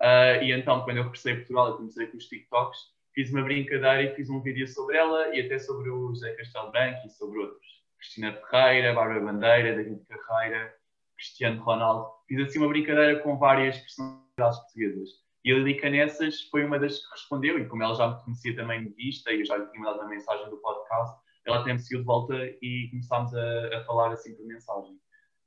[0.00, 2.78] Uh, e então, quando eu regressei a Portugal e comecei com os TikToks,
[3.14, 6.70] fiz uma brincadeira e fiz um vídeo sobre ela e até sobre o José Castelo
[6.70, 7.66] Branco e sobre outros.
[7.98, 10.74] Cristina Ferreira, Bárbara Bandeira, David Carreira,
[11.16, 12.10] Cristiano Ronaldo.
[12.28, 15.08] Fiz assim uma brincadeira com várias personalidades portuguesas.
[15.44, 18.56] E a Lili Canessas foi uma das que respondeu, e como ela já me conhecia
[18.56, 21.72] também de vista, e eu já lhe tinha mandado uma mensagem do podcast, ela até
[21.72, 24.98] me seguiu de volta e começámos a, a falar assim por mensagem.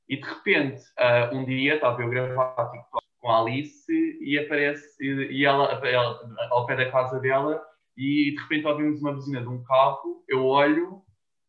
[0.08, 4.38] E de repente, uh, um dia, estava eu a gravar TikTok com a Alice e
[4.38, 7.62] aparece e ela, ela, ao pé da casa dela
[7.96, 11.02] e de repente ouvimos uma buzina de um carro, eu olho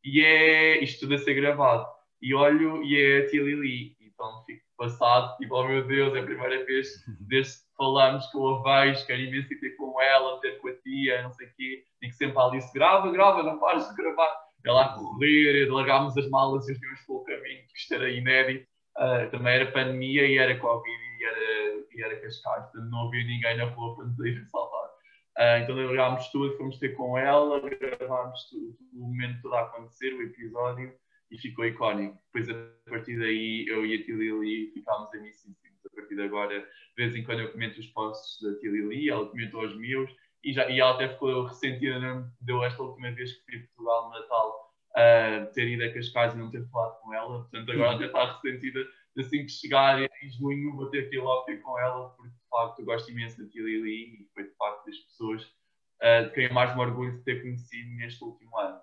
[0.04, 1.88] e é isto tudo a ser gravado
[2.22, 6.20] e olho e é a tia Lili então fico passado, tipo, oh meu Deus, é
[6.20, 6.90] a primeira vez
[7.22, 11.24] desde que falamos que a vejo, quero imenso ter com ela, ter com a tia,
[11.24, 11.84] não sei o quê.
[12.02, 14.32] Digo sempre à Alice, grava, grava, não pares de gravar.
[14.64, 18.68] Ela a correr, largámos as malas e os meus pelo caminho, que isto era inédito.
[18.98, 23.24] Uh, também era pandemia e era Covid e era, e era Cascais, portanto não havia
[23.24, 24.90] ninguém na rua para nos ir salvar.
[25.38, 30.14] Uh, então largámos tudo, fomos ter com ela, gravámos tudo, o momento todo a acontecer,
[30.14, 30.94] o episódio,
[31.30, 32.18] e ficou icónico.
[32.34, 35.58] Depois, a partir daí, eu e a Tilly ficámos amicíssimos.
[35.86, 39.26] A partir de agora, de vez em quando eu comento os posts da Tilly, ela
[39.26, 40.12] comentou os meus,
[40.44, 43.60] e, já, e ela até ficou ressentida, não deu esta última vez que fui a
[43.68, 47.40] Portugal no Natal, uh, ter ido a Cascais e não ter falado com ela.
[47.40, 48.86] Portanto, agora até está ressentida.
[49.18, 52.50] Assim que chegar em junho, vou ter que ir logo ter com ela, porque de
[52.50, 56.54] facto eu gosto imenso da Tilly e foi de facto das pessoas uh, de quem
[56.54, 58.80] mais me orgulho de ter conhecido neste último ano.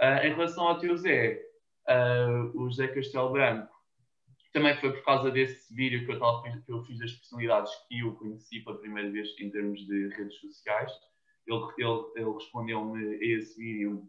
[0.00, 1.42] Uh, em relação ao tio Zé,
[1.88, 3.74] uh, o José Castelo Branco.
[4.52, 8.14] Também foi por causa desse vídeo que eu, que eu fiz das personalidades que eu
[8.16, 10.90] conheci pela primeira vez em termos de redes sociais.
[11.46, 14.08] Ele, ele, ele respondeu-me a esse vídeo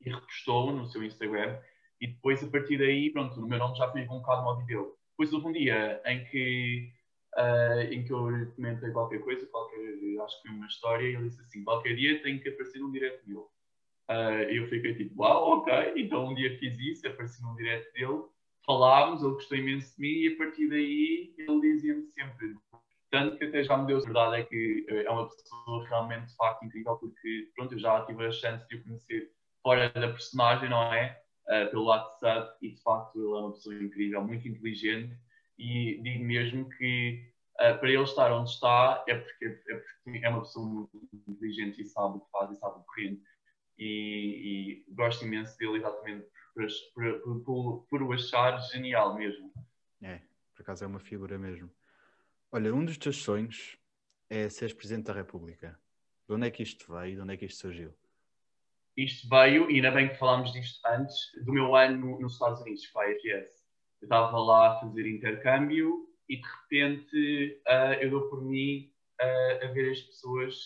[0.00, 1.60] e repostou no seu Instagram.
[2.00, 4.90] E depois, a partir daí, pronto, o meu nome já foi um bocado no dele.
[5.12, 6.90] Depois houve um dia em que,
[7.36, 9.78] uh, em que eu comentei qualquer coisa, qualquer,
[10.24, 13.22] acho que uma história, e ele disse assim: qualquer dia tem que aparecer um direto
[13.28, 13.50] meu.
[14.10, 15.94] Uh, eu fiquei tipo, uau, ok.
[15.96, 18.24] Então um dia fiz isso, apareci num direto dele,
[18.66, 22.56] falámos, ele gostou imenso de mim e a partir daí ele dizia-me sempre.
[23.10, 26.36] Tanto que até já me deu a verdade é que é uma pessoa realmente de
[26.36, 29.30] facto incrível, porque pronto, eu já tive a chance de o conhecer
[29.62, 31.21] fora da personagem, não é?
[31.48, 35.18] Uh, pelo WhatsApp e de facto ele é uma pessoa incrível, muito inteligente
[35.58, 40.28] e digo mesmo que uh, para ele estar onde está é porque, é porque é
[40.28, 40.90] uma pessoa muito
[41.28, 43.22] inteligente e sabe o que faz e sabe o que rende
[43.76, 49.52] e, e gosto imenso dele exatamente por, por, por, por, o achar genial mesmo.
[50.00, 50.20] É,
[50.54, 51.70] por acaso é uma figura mesmo.
[52.50, 53.78] Olha, um dos teus sonhos
[54.28, 55.78] é seres Presidente da República.
[56.28, 57.16] De onde é que isto veio?
[57.16, 57.92] De onde é que isto surgiu?
[58.96, 62.86] Isto veio, e ainda bem que falámos disto antes, do meu ano nos Estados Unidos,
[62.88, 63.62] com a IFS.
[64.02, 69.64] Eu estava lá a fazer intercâmbio e de repente uh, eu dou por mim uh,
[69.64, 70.56] a ver as pessoas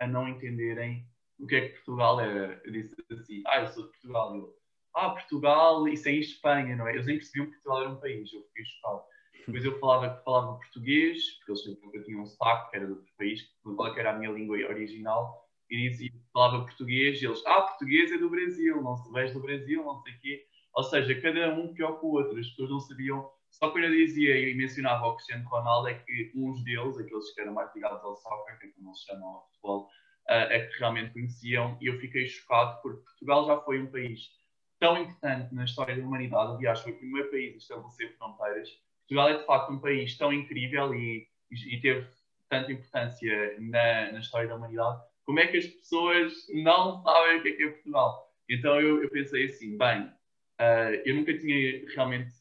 [0.00, 1.06] a não entenderem
[1.38, 2.60] o que é que Portugal era.
[2.64, 4.36] Eu disse assim, ah, eu sou de Portugal.
[4.36, 4.56] Eu,
[4.94, 6.94] ah, Portugal, isso é em Espanha, não é?
[6.94, 9.02] Eles nem percebiam que Portugal era um país, eu fiquei chocado.
[9.46, 12.92] Depois eu falava que falava português, porque eles nunca tinham um sotaque, que era de
[12.92, 17.62] outro país, que era a minha língua original, e dizia falava português, e eles, ah,
[17.62, 20.46] português é do Brasil, não se vejo do Brasil, não sei o quê.
[20.74, 23.30] Ou seja, cada um pior que o outro, as pessoas não sabiam.
[23.50, 27.40] Só quando eu dizia e mencionava o Cristiano Ronaldo, é que uns deles, aqueles que
[27.40, 29.88] eram mais ligados ao soccer, que é como eles chamam ao futebol,
[30.28, 34.28] é que realmente conheciam e eu fiquei chocado porque Portugal já foi um país
[34.78, 38.68] tão importante na história da humanidade, aliás, foi o primeiro país a estabelecer fronteiras.
[39.00, 42.06] Portugal é de facto um país tão incrível e, e teve
[42.48, 45.00] tanta importância na, na, história da humanidade.
[45.26, 48.32] Como é que as pessoas não sabem o que é, que é Portugal?
[48.48, 52.32] Então eu, eu pensei assim, bem, uh, eu nunca tinha realmente,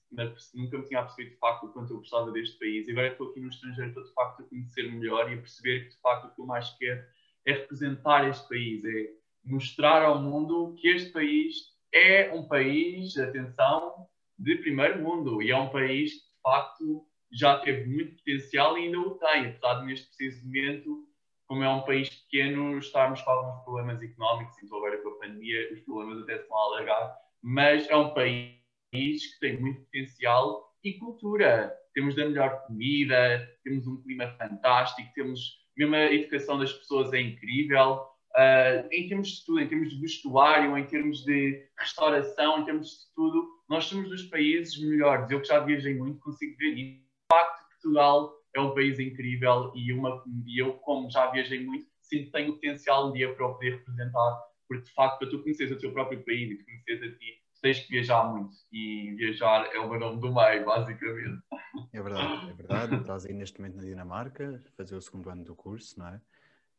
[0.54, 2.88] nunca me tinha percebido de facto o quanto eu gostava deste país.
[2.88, 5.86] E agora estou aqui no estrangeiro, estou de facto a conhecer melhor e a perceber
[5.86, 7.04] que de facto o que eu mais quero
[7.46, 9.10] é representar este país, é
[9.44, 11.56] mostrar ao mundo que este país
[11.92, 17.60] é um país, atenção, de primeiro mundo e é um país que, de facto, já
[17.60, 21.08] teve muito potencial e ainda o tem, apesar de neste preciso momento,
[21.48, 25.74] como é um país pequeno, estarmos com alguns problemas económicos, então agora com a pandemia
[25.74, 28.56] os problemas até se vão alargar, mas é um país
[28.92, 31.74] que tem muito potencial e cultura.
[31.94, 37.20] Temos da melhor comida, temos um clima fantástico, temos mesmo a educação das pessoas é
[37.20, 38.02] incrível.
[38.36, 42.90] Uh, em termos de tudo, em termos de vestuário, em termos de restauração, em termos
[42.90, 45.30] de tudo, nós somos dos países melhores.
[45.32, 47.00] Eu que já viajei muito, consigo ver isso.
[47.00, 51.88] De facto, Portugal é um país incrível e, uma, e eu, como já viajei muito,
[52.02, 55.44] sinto que tenho potencial um dia para o poder representar, porque de facto, para tu
[55.44, 59.66] conheceres o teu próprio país e conheceres a ti, tens que viajar muito e viajar
[59.74, 61.44] é o meu nome do meio, basicamente.
[61.92, 62.96] É verdade, é verdade.
[62.96, 66.22] Estás aí neste momento na Dinamarca, fazer o segundo ano do curso, não é?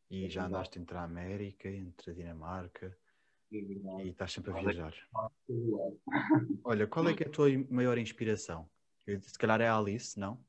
[0.09, 2.97] E é já andaste entre a América, entre a Dinamarca
[3.51, 4.93] é e estás sempre a viajar.
[6.63, 8.69] Olha, qual é que é a tua maior inspiração?
[9.05, 10.43] Se calhar é a Alice, não?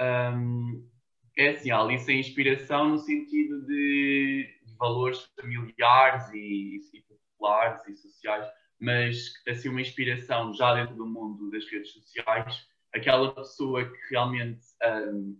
[0.00, 0.88] Um,
[1.36, 7.86] é assim, a Alice é inspiração no sentido de, de valores familiares e, e populares
[7.86, 8.46] e sociais
[8.80, 14.62] mas assim uma inspiração já dentro do mundo das redes sociais, aquela pessoa que realmente
[15.12, 15.38] um,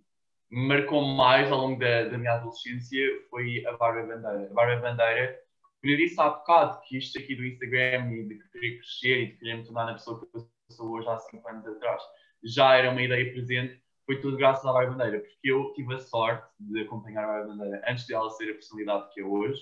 [0.50, 4.50] marcou mais ao longo da, da, minha adolescência foi a Bárbara Bandeira.
[4.50, 5.40] A Bárbara Bandeira,
[5.80, 9.26] como eu disse há bocado, que isto aqui do Instagram e de querer crescer e
[9.28, 12.02] de querer me tornar na pessoa que eu sou hoje há 5 anos atrás,
[12.44, 15.98] já era uma ideia presente, foi tudo graças à Bárbara Bandeira, porque eu tive a
[16.00, 19.60] sorte de acompanhar a Bárbara Bandeira antes de ela ser a personalidade que é hoje.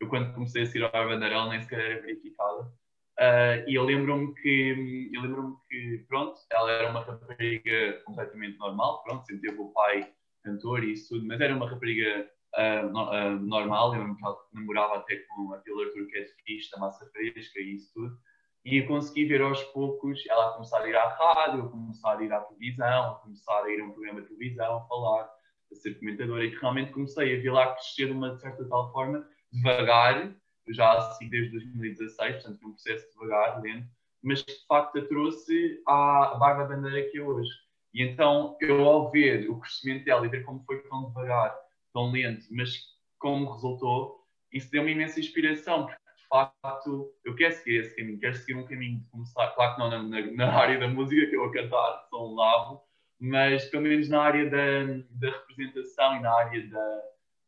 [0.00, 2.62] Eu, quando comecei a seguir a Bárbara Bandeira, ela nem sequer era verificada.
[2.62, 9.04] Uh, e eu lembro-me que, eu lembro-me que, pronto, ela era uma rapariga completamente normal,
[9.04, 13.10] pronto, sempre teve o pai cantor e isso tudo, mas era uma rapariga uh, no,
[13.12, 17.06] uh, normal, eu lembro que ela namorava até com a Taylor Turquette Fish, da Massa
[17.12, 18.18] Fresca e isso tudo
[18.64, 22.32] e eu consegui ver aos poucos ela começar a ir à rádio, começar a ir
[22.32, 25.30] à televisão, começar a ir a um programa de televisão, a falar,
[25.70, 29.26] a ser comentadora, e que realmente comecei a lá crescer de uma certa tal forma,
[29.52, 30.34] devagar,
[30.68, 33.86] já assim desde 2016, portanto foi um processo devagar, lento,
[34.22, 37.50] mas que de facto a trouxe à Barba Bandeira que é hoje.
[37.92, 41.54] E então eu ao ver o crescimento dela e ver como foi tão devagar,
[41.92, 42.78] tão lento, mas
[43.18, 46.03] como resultou, isso deu-me imensa inspiração, porque
[46.34, 49.90] facto, eu quero seguir esse caminho, quero seguir um caminho de começar, claro que não
[49.90, 52.82] na, na, área da música, que eu a cantar sou um lavo,
[53.20, 57.02] mas pelo menos na área da, da representação e na área da,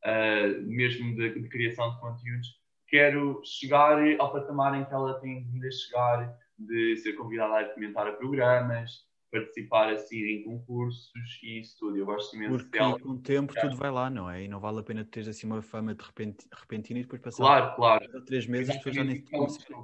[0.06, 5.42] uh, mesmo de, de, criação de conteúdos, quero chegar ao patamar em que ela tem
[5.44, 11.10] vindo a chegar, de ser convidada a comentar a programas, participar assim em concursos
[11.42, 11.96] e isso tudo.
[11.96, 12.98] Eu gosto imenso Porque dela.
[12.98, 14.44] com o tempo tudo vai lá, não é?
[14.44, 17.42] E não vale a pena ter assim uma fama de repente, repentina e depois passar
[17.42, 18.24] claro, claro.
[18.24, 19.76] três meses as pessoas já nem conhecem.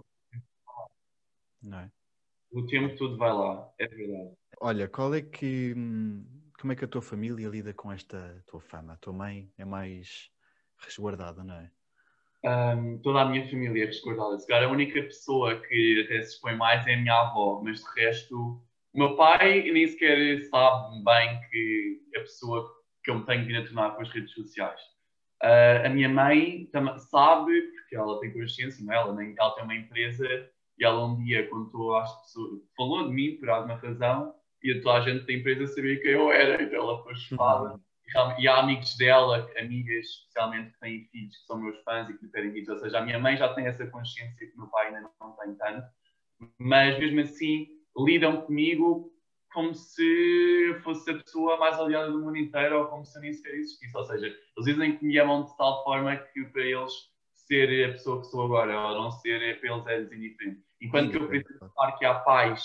[1.63, 1.91] Não é?
[2.51, 4.35] O tempo tudo vai lá, é verdade.
[4.61, 5.75] Olha, qual é que.
[5.77, 6.25] Hum,
[6.61, 8.93] como é que a tua família lida com esta tua fama?
[8.93, 10.31] A tua mãe é mais
[10.79, 11.71] resguardada, não é?
[12.45, 14.39] Um, toda a minha família é resguardada.
[14.39, 17.83] Se calhar a única pessoa que até se expõe mais é a minha avó, mas
[17.83, 18.63] de resto
[18.95, 22.71] o meu pai nem sequer sabe bem que a pessoa
[23.03, 24.81] que eu me tenho vindo a tornar com as redes sociais.
[25.43, 26.69] Uh, a minha mãe
[27.11, 28.97] sabe, porque ela tem consciência, não é?
[28.97, 30.27] ela, nem, ela tem uma empresa
[30.79, 34.99] e ela um dia contou às pessoas, falou de mim por alguma razão e toda
[34.99, 37.73] a gente da empresa sabia quem eu era, então ela foi chocada.
[37.73, 37.81] Uhum.
[38.39, 42.25] E há amigos dela, amigas especialmente que têm filhos que são meus fãs e que
[42.25, 44.69] lhe pedem vídeos, ou seja, a minha mãe já tem essa consciência que o meu
[44.69, 45.87] pai ainda não tem tanto,
[46.59, 49.13] mas mesmo assim lidam comigo
[49.53, 53.33] como se fosse a pessoa mais aliada do mundo inteiro ou como se eu nem
[53.33, 53.97] sequer existisse.
[53.97, 56.93] Ou seja, eles dizem que me amam de tal forma que para eles
[57.35, 60.63] ser a pessoa que sou agora ou não ser, é, para eles é indiferente.
[60.81, 62.65] Enquanto que eu preciso falar que há pais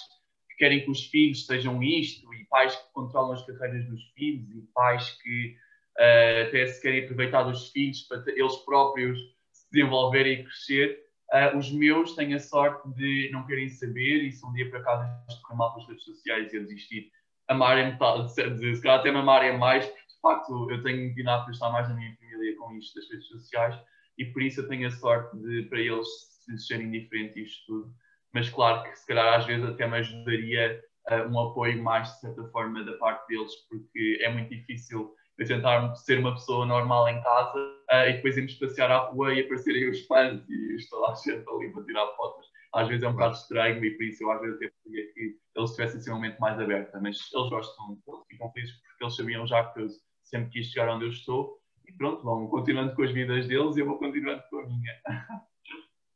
[0.50, 4.50] que querem que os filhos sejam isto e pais que controlam as carreiras dos filhos
[4.50, 5.56] e pais que
[6.00, 9.20] uh, até se querem aproveitar dos filhos para eles próprios
[9.52, 14.32] se desenvolverem e crescer, Uh, os meus têm a sorte de não querem saber e
[14.32, 17.12] se um dia por acaso correr mal pelas redes sociais e eu desistir,
[17.50, 17.98] amarem-me,
[18.30, 21.96] se calhar até me amarem mais, de facto eu tenho vindo a prestar mais na
[21.96, 23.78] minha família com isto das redes sociais
[24.18, 26.08] e por isso eu tenho a sorte de, para eles,
[26.46, 27.94] se serem diferentes isto tudo.
[28.34, 32.20] Mas claro que se calhar às vezes até me ajudaria uh, um apoio mais de
[32.22, 37.10] certa forma da parte deles, porque é muito difícil eu tentar ser uma pessoa normal
[37.10, 41.12] em casa uh, e depois irmos passear à rua e aparecerem os fãs e toda
[41.12, 42.48] a gente ali para tirar fotos.
[42.74, 45.38] Às vezes é um bocado estranho e por isso eu às vezes até queria que
[45.56, 49.16] eles tivessem assim um momento mais aberto, mas eles gostam, eles ficam felizes porque eles
[49.16, 49.88] sabiam já que eu
[50.24, 53.80] sempre quis chegar onde eu estou e pronto, vão continuando com as vidas deles e
[53.80, 55.02] eu vou continuando com a minha.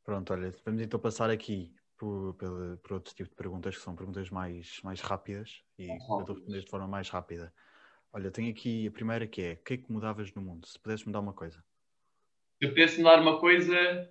[0.04, 3.96] Pronto, olha, vamos então passar aqui por, por, por outro tipo de perguntas que são
[3.96, 7.54] perguntas mais, mais rápidas e eu estou a responder de forma mais rápida.
[8.14, 10.68] Olha, tenho aqui a primeira que é: o que é que mudavas no mundo?
[10.68, 11.64] Se pudesses mudar uma coisa.
[12.58, 14.10] Se eu pudesse mudar uma coisa.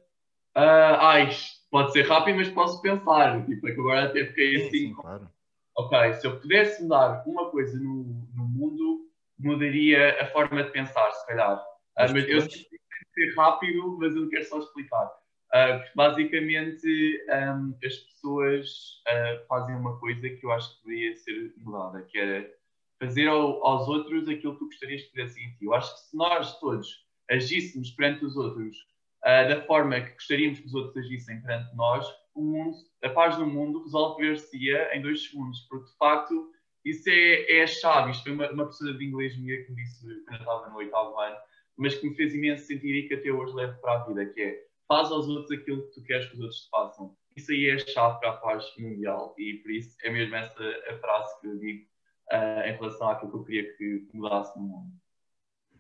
[0.56, 1.30] Uh, ai,
[1.70, 3.44] pode ser rápido, mas posso pensar.
[3.46, 4.78] Tipo, é que agora até fiquei sim, assim.
[4.88, 5.30] Sim, claro.
[5.76, 9.08] Ok, se eu pudesse mudar uma coisa no, no mundo,
[9.38, 11.56] mudaria a forma de pensar, se calhar.
[11.56, 12.80] Uh, mas eu sei que
[13.14, 15.06] ser rápido, mas eu quero só explicar.
[15.52, 18.68] Uh, basicamente, um, as pessoas
[19.08, 22.60] uh, fazem uma coisa que eu acho que deveria ser mudada, que era
[23.00, 25.64] fazer ao, aos outros aquilo que tu gostarias que fizessem em ti.
[25.64, 28.76] Eu acho que se nós todos agíssemos perante os outros
[29.24, 33.38] uh, da forma que gostaríamos que os outros agissem perante nós, o mundo, a paz
[33.38, 36.50] no mundo resolver-se-ia em dois segundos, porque de facto
[36.84, 38.10] isso é, é a chave.
[38.10, 41.18] Isto foi uma, uma professora de inglês minha que me disse quando estava no oitavo
[41.18, 41.36] ano,
[41.76, 44.40] mas que me fez imenso sentido e que até hoje levo para a vida, que
[44.40, 47.16] é faz aos outros aquilo que tu queres que os outros te façam.
[47.36, 50.62] Isso aí é a chave para a paz mundial e por isso é mesmo essa
[50.88, 51.86] a frase que eu digo
[52.33, 54.93] uh, em relação àquilo que eu queria que mudasse no mundo.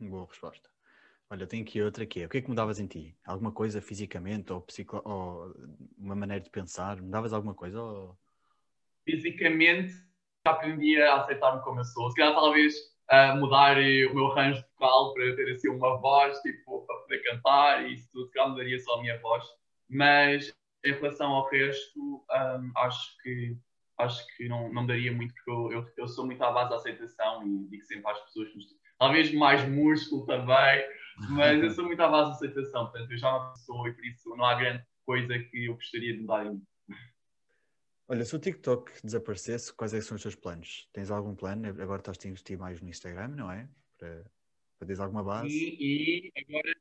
[0.00, 0.68] Boa resposta.
[1.28, 3.16] Olha, tenho aqui outra que é: o que é que mudavas em ti?
[3.24, 5.00] Alguma coisa fisicamente ou, psico...
[5.04, 5.54] ou
[5.96, 7.00] uma maneira de pensar?
[7.00, 7.80] Mudavas alguma coisa?
[7.80, 8.18] Ou...
[9.04, 9.92] Fisicamente,
[10.44, 12.10] aprendi a aceitar-me como eu sou.
[12.10, 12.74] Se calhar, talvez
[13.12, 17.86] uh, mudar o meu range vocal para ter assim uma voz, tipo, para poder cantar
[17.86, 18.26] e isso tudo.
[18.26, 19.44] Se calhar mudaria só a minha voz.
[19.88, 20.52] Mas
[20.84, 23.56] em relação ao resto, um, acho que
[24.00, 26.76] acho que não, não daria muito, porque eu, eu, eu sou muito à base da
[26.76, 28.48] aceitação e digo sempre às pessoas
[28.98, 30.84] talvez mais músculo também,
[31.30, 34.04] mas eu sou muito à base da aceitação, portanto eu já não sou e por
[34.04, 36.62] isso não há grande coisa que eu gostaria de mudar em mim.
[38.08, 40.88] Olha, se o TikTok desaparecesse, quais é são os teus planos?
[40.92, 41.68] Tens algum plano?
[41.68, 43.68] Agora estás a investir mais no Instagram, não é?
[43.96, 44.24] Para,
[44.78, 45.48] para teres alguma base?
[45.48, 46.74] E, e agora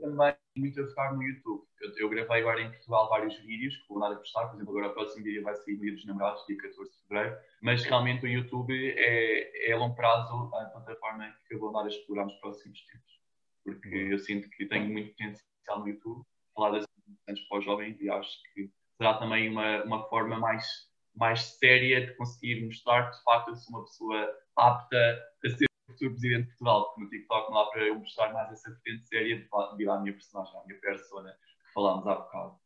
[0.00, 1.64] também muito a focar no YouTube.
[1.80, 4.70] Eu, eu, gravei agora em Portugal vários vídeos que vou dar a postar, por exemplo,
[4.70, 7.84] agora o próximo vídeo vai sair no Dia dos Namorados, dia 14 de Fevereiro, mas
[7.84, 11.88] realmente o YouTube é, é a longo prazo a plataforma que eu vou dar a
[11.88, 13.20] explorar nos próximos tempos.
[13.64, 18.00] Porque eu sinto que tenho muito potencial no YouTube, falar das importantes para os jovens
[18.00, 20.66] e acho que será também uma, uma forma mais,
[21.14, 25.66] mais séria de conseguir mostrar que de facto eu sou uma pessoa apta a ser
[25.94, 29.08] futuro presidente de Portugal, porque no TikTok não dá para eu mostrar mais essa vertente
[29.08, 32.58] séria devido à minha personagem, à minha persona que falámos há bocado.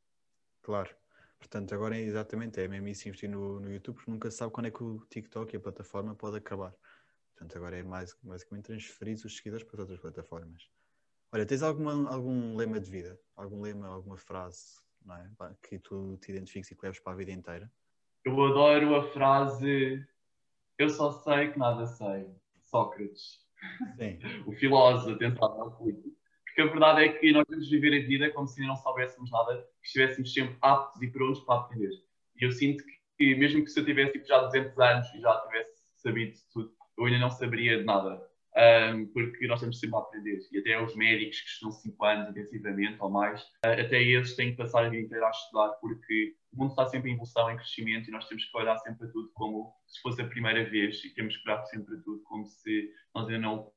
[0.62, 0.94] Claro.
[1.38, 4.52] Portanto, agora é exatamente, é mesmo isso investir no, no YouTube, porque nunca se sabe
[4.52, 6.74] quando é que o TikTok e a plataforma pode acabar.
[7.34, 10.68] Portanto, agora é mais, basicamente transferir os seguidores para outras plataformas.
[11.32, 13.20] Olha, tens alguma, algum lema de vida?
[13.36, 15.54] Algum lema, alguma frase é?
[15.62, 17.70] que tu te identifiques e que leves para a vida inteira?
[18.24, 20.04] Eu adoro a frase
[20.78, 22.34] Eu só sei que nada sei.
[22.70, 23.46] Sócrates.
[23.96, 24.18] Sim.
[24.46, 26.16] o filósofo, atenção, não político.
[26.44, 29.30] Porque a verdade é que nós temos de viver a vida como se não soubéssemos
[29.30, 31.90] nada, que estivéssemos sempre aptos e prontos para aprender.
[32.40, 32.84] E eu sinto
[33.16, 36.72] que, mesmo que se eu tivesse tipo, já 200 anos e já tivesse sabido tudo,
[36.96, 38.27] eu ainda não saberia de nada.
[38.58, 40.40] Um, porque nós estamos sempre a aprender.
[40.50, 44.56] E até os médicos que estão 5 anos intensivamente ou mais, até eles têm que
[44.56, 48.08] passar a vida inteira a estudar, porque o mundo está sempre em evolução, em crescimento,
[48.08, 51.14] e nós temos que olhar sempre a tudo como se fosse a primeira vez, e
[51.14, 53.72] temos que olhar sempre a tudo como se nós ainda não o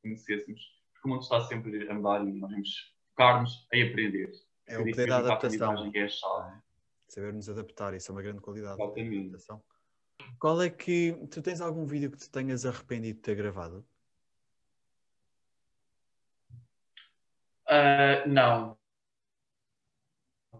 [0.00, 0.60] conhecêssemos,
[0.94, 4.32] porque o mundo está sempre a mudar e nós temos focar-nos em aprender.
[4.66, 5.92] É o poder da adaptação.
[5.94, 6.62] É a chave.
[7.08, 8.80] Saber-nos adaptar, isso é uma grande qualidade.
[8.80, 9.36] Exatamente.
[10.38, 11.12] Qual é que.
[11.30, 13.84] Tu tens algum vídeo que te tenhas arrependido de ter gravado?
[17.74, 18.78] Uh, não.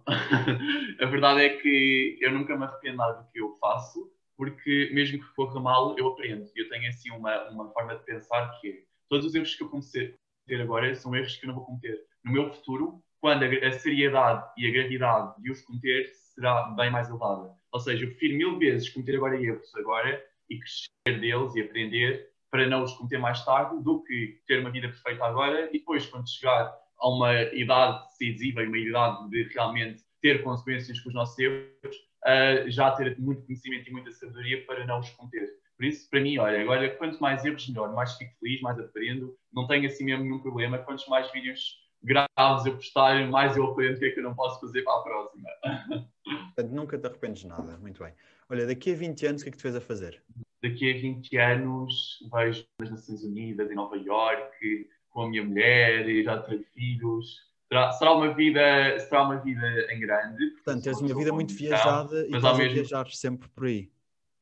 [1.01, 5.21] a verdade é que eu nunca me arrependo nada do que eu faço, porque mesmo
[5.21, 6.51] que corra mal, eu aprendo.
[6.57, 9.69] Eu tenho assim uma, uma forma de pensar que é, todos os erros que eu
[9.69, 12.05] comecei a ter agora são erros que eu não vou cometer.
[12.25, 16.91] No meu futuro, quando a, a seriedade e a gravidade de os cometer será bem
[16.91, 17.55] mais elevada.
[17.71, 22.29] Ou seja, eu prefiro mil vezes cometer agora erros agora e crescer deles e aprender
[22.51, 26.07] para não os cometer mais tarde do que ter uma vida perfeita agora e depois,
[26.07, 31.15] quando chegar a uma idade decisiva e uma idade de realmente ter consequências com os
[31.15, 35.51] nossos erros, uh, já ter muito conhecimento e muita sabedoria para não os cometer.
[35.77, 39.37] Por isso, para mim, olha, agora quanto mais erros, melhor, mais fico feliz, mais aprendo,
[39.53, 40.79] não tenho assim mesmo nenhum problema.
[40.79, 44.35] Quantos mais vídeos graves eu postar, mais eu aprendo o que é que eu não
[44.35, 45.49] posso fazer para a próxima.
[46.55, 48.13] Portanto, nunca te arrependes de nada, muito bem.
[48.49, 50.23] Olha, daqui a 20 anos, o que é que tu fez a fazer?
[50.63, 56.07] Daqui a 20 anos, vejo nas Nações Unidas, em Nova Iorque, com a minha mulher
[56.09, 57.41] e já tenho filhos.
[57.69, 60.51] Será, será, uma vida, será uma vida em grande.
[60.51, 62.73] Portanto, tens uma vida muito viajada e estás mesmo...
[62.73, 63.91] a viajar sempre por aí.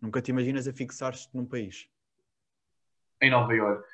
[0.01, 1.89] Nunca te imaginas a fixar-te num país?
[3.21, 3.87] Em Nova York.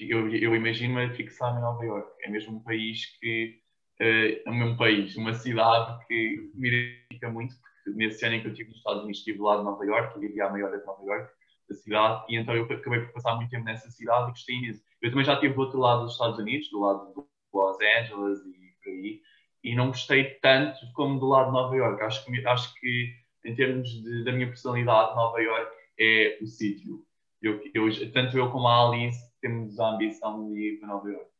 [0.00, 2.12] Eu, eu imagino-me a fixar em Nova York.
[2.22, 3.62] É mesmo um país que...
[4.00, 8.40] Uh, é o mesmo país, uma cidade que me identifica muito, porque nesse ano em
[8.40, 10.76] que eu estive nos Estados Unidos, estive lá de Nova York, e vivia a maior
[10.76, 11.32] de Nova York,
[11.68, 14.56] da cidade, e então eu acabei por passar muito tempo nessa cidade e gostei.
[15.00, 18.40] Eu também já estive do outro lado dos Estados Unidos, do lado de Los Angeles
[18.46, 19.22] e por aí,
[19.64, 22.02] e não gostei tanto como do lado de Nova York.
[22.02, 27.04] Acho que, acho que em termos de, da minha personalidade, Nova York é o sítio.
[27.40, 31.30] Eu, eu, tanto eu como a Alice temos a ambição de ir para Nova York.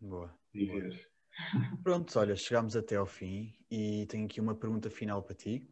[0.00, 0.34] Boa.
[0.52, 1.08] Viver.
[1.82, 5.66] Pronto, olha, chegamos até ao fim e tenho aqui uma pergunta final para ti,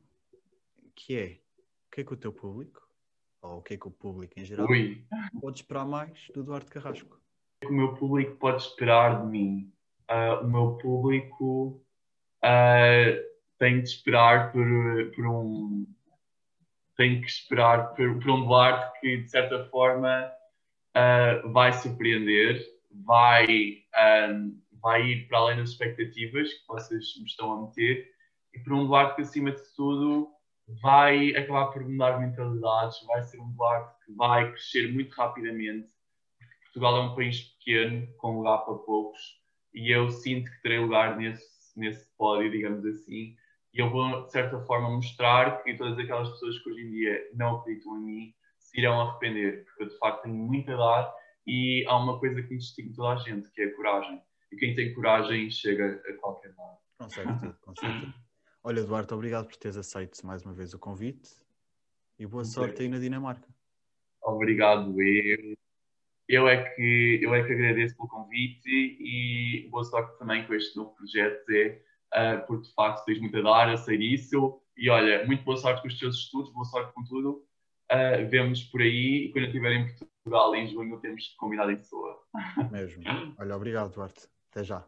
[0.95, 1.41] que é,
[1.87, 2.90] o que é que o teu público
[3.43, 5.05] ou o que é que o público em geral Ui.
[5.41, 7.17] pode esperar mais do Duarte Carrasco?
[7.63, 9.73] O que o meu público pode esperar de mim?
[10.11, 11.83] Uh, o meu público
[12.45, 14.67] uh, tem de esperar por,
[15.15, 15.87] por um
[16.97, 20.31] tem que esperar por, por, um Duarte que de certa forma
[20.97, 23.85] uh, vai surpreender, vai,
[24.31, 28.11] um, vai ir para além das expectativas que vocês me estão a meter
[28.53, 30.31] e por um Duarte que acima de tudo
[30.81, 35.89] vai acabar por mudar mentalidades, vai ser um Duarte que vai crescer muito rapidamente.
[36.65, 39.21] Portugal é um país pequeno, com lugar para poucos,
[39.75, 41.45] e eu sinto que terei lugar nesse,
[41.77, 43.35] nesse pódio, digamos assim.
[43.73, 47.31] E eu vou, de certa forma, mostrar que todas aquelas pessoas que hoje em dia
[47.35, 51.15] não acreditam em mim se irão arrepender, porque eu de facto tenho muito a dar
[51.47, 54.21] e há uma coisa que distingue toda a gente, que é a coragem.
[54.53, 56.79] E quem tem coragem chega a qualquer lado.
[56.99, 58.15] Consegue tudo, consegue tudo.
[58.63, 61.31] Olha, Eduardo, obrigado por teres aceito mais uma vez o convite.
[62.19, 63.49] E boa sorte aí na Dinamarca.
[64.23, 65.55] Obrigado, eu.
[66.29, 70.77] Eu é, que, eu é que agradeço pelo convite e boa sorte também com este
[70.77, 71.83] novo projeto, Zé,
[72.15, 74.63] uh, porque de facto tens muito a dar, a ser isso.
[74.77, 77.45] E olha, muito boa sorte com os teus estudos, boa sorte com tudo.
[77.91, 81.77] Uh, vemos por aí e quando eu estiver em Portugal em junho temos combinado em
[81.77, 82.23] pessoa.
[82.71, 83.03] Mesmo.
[83.37, 84.29] Olha, obrigado, Duarte.
[84.53, 84.87] Até já.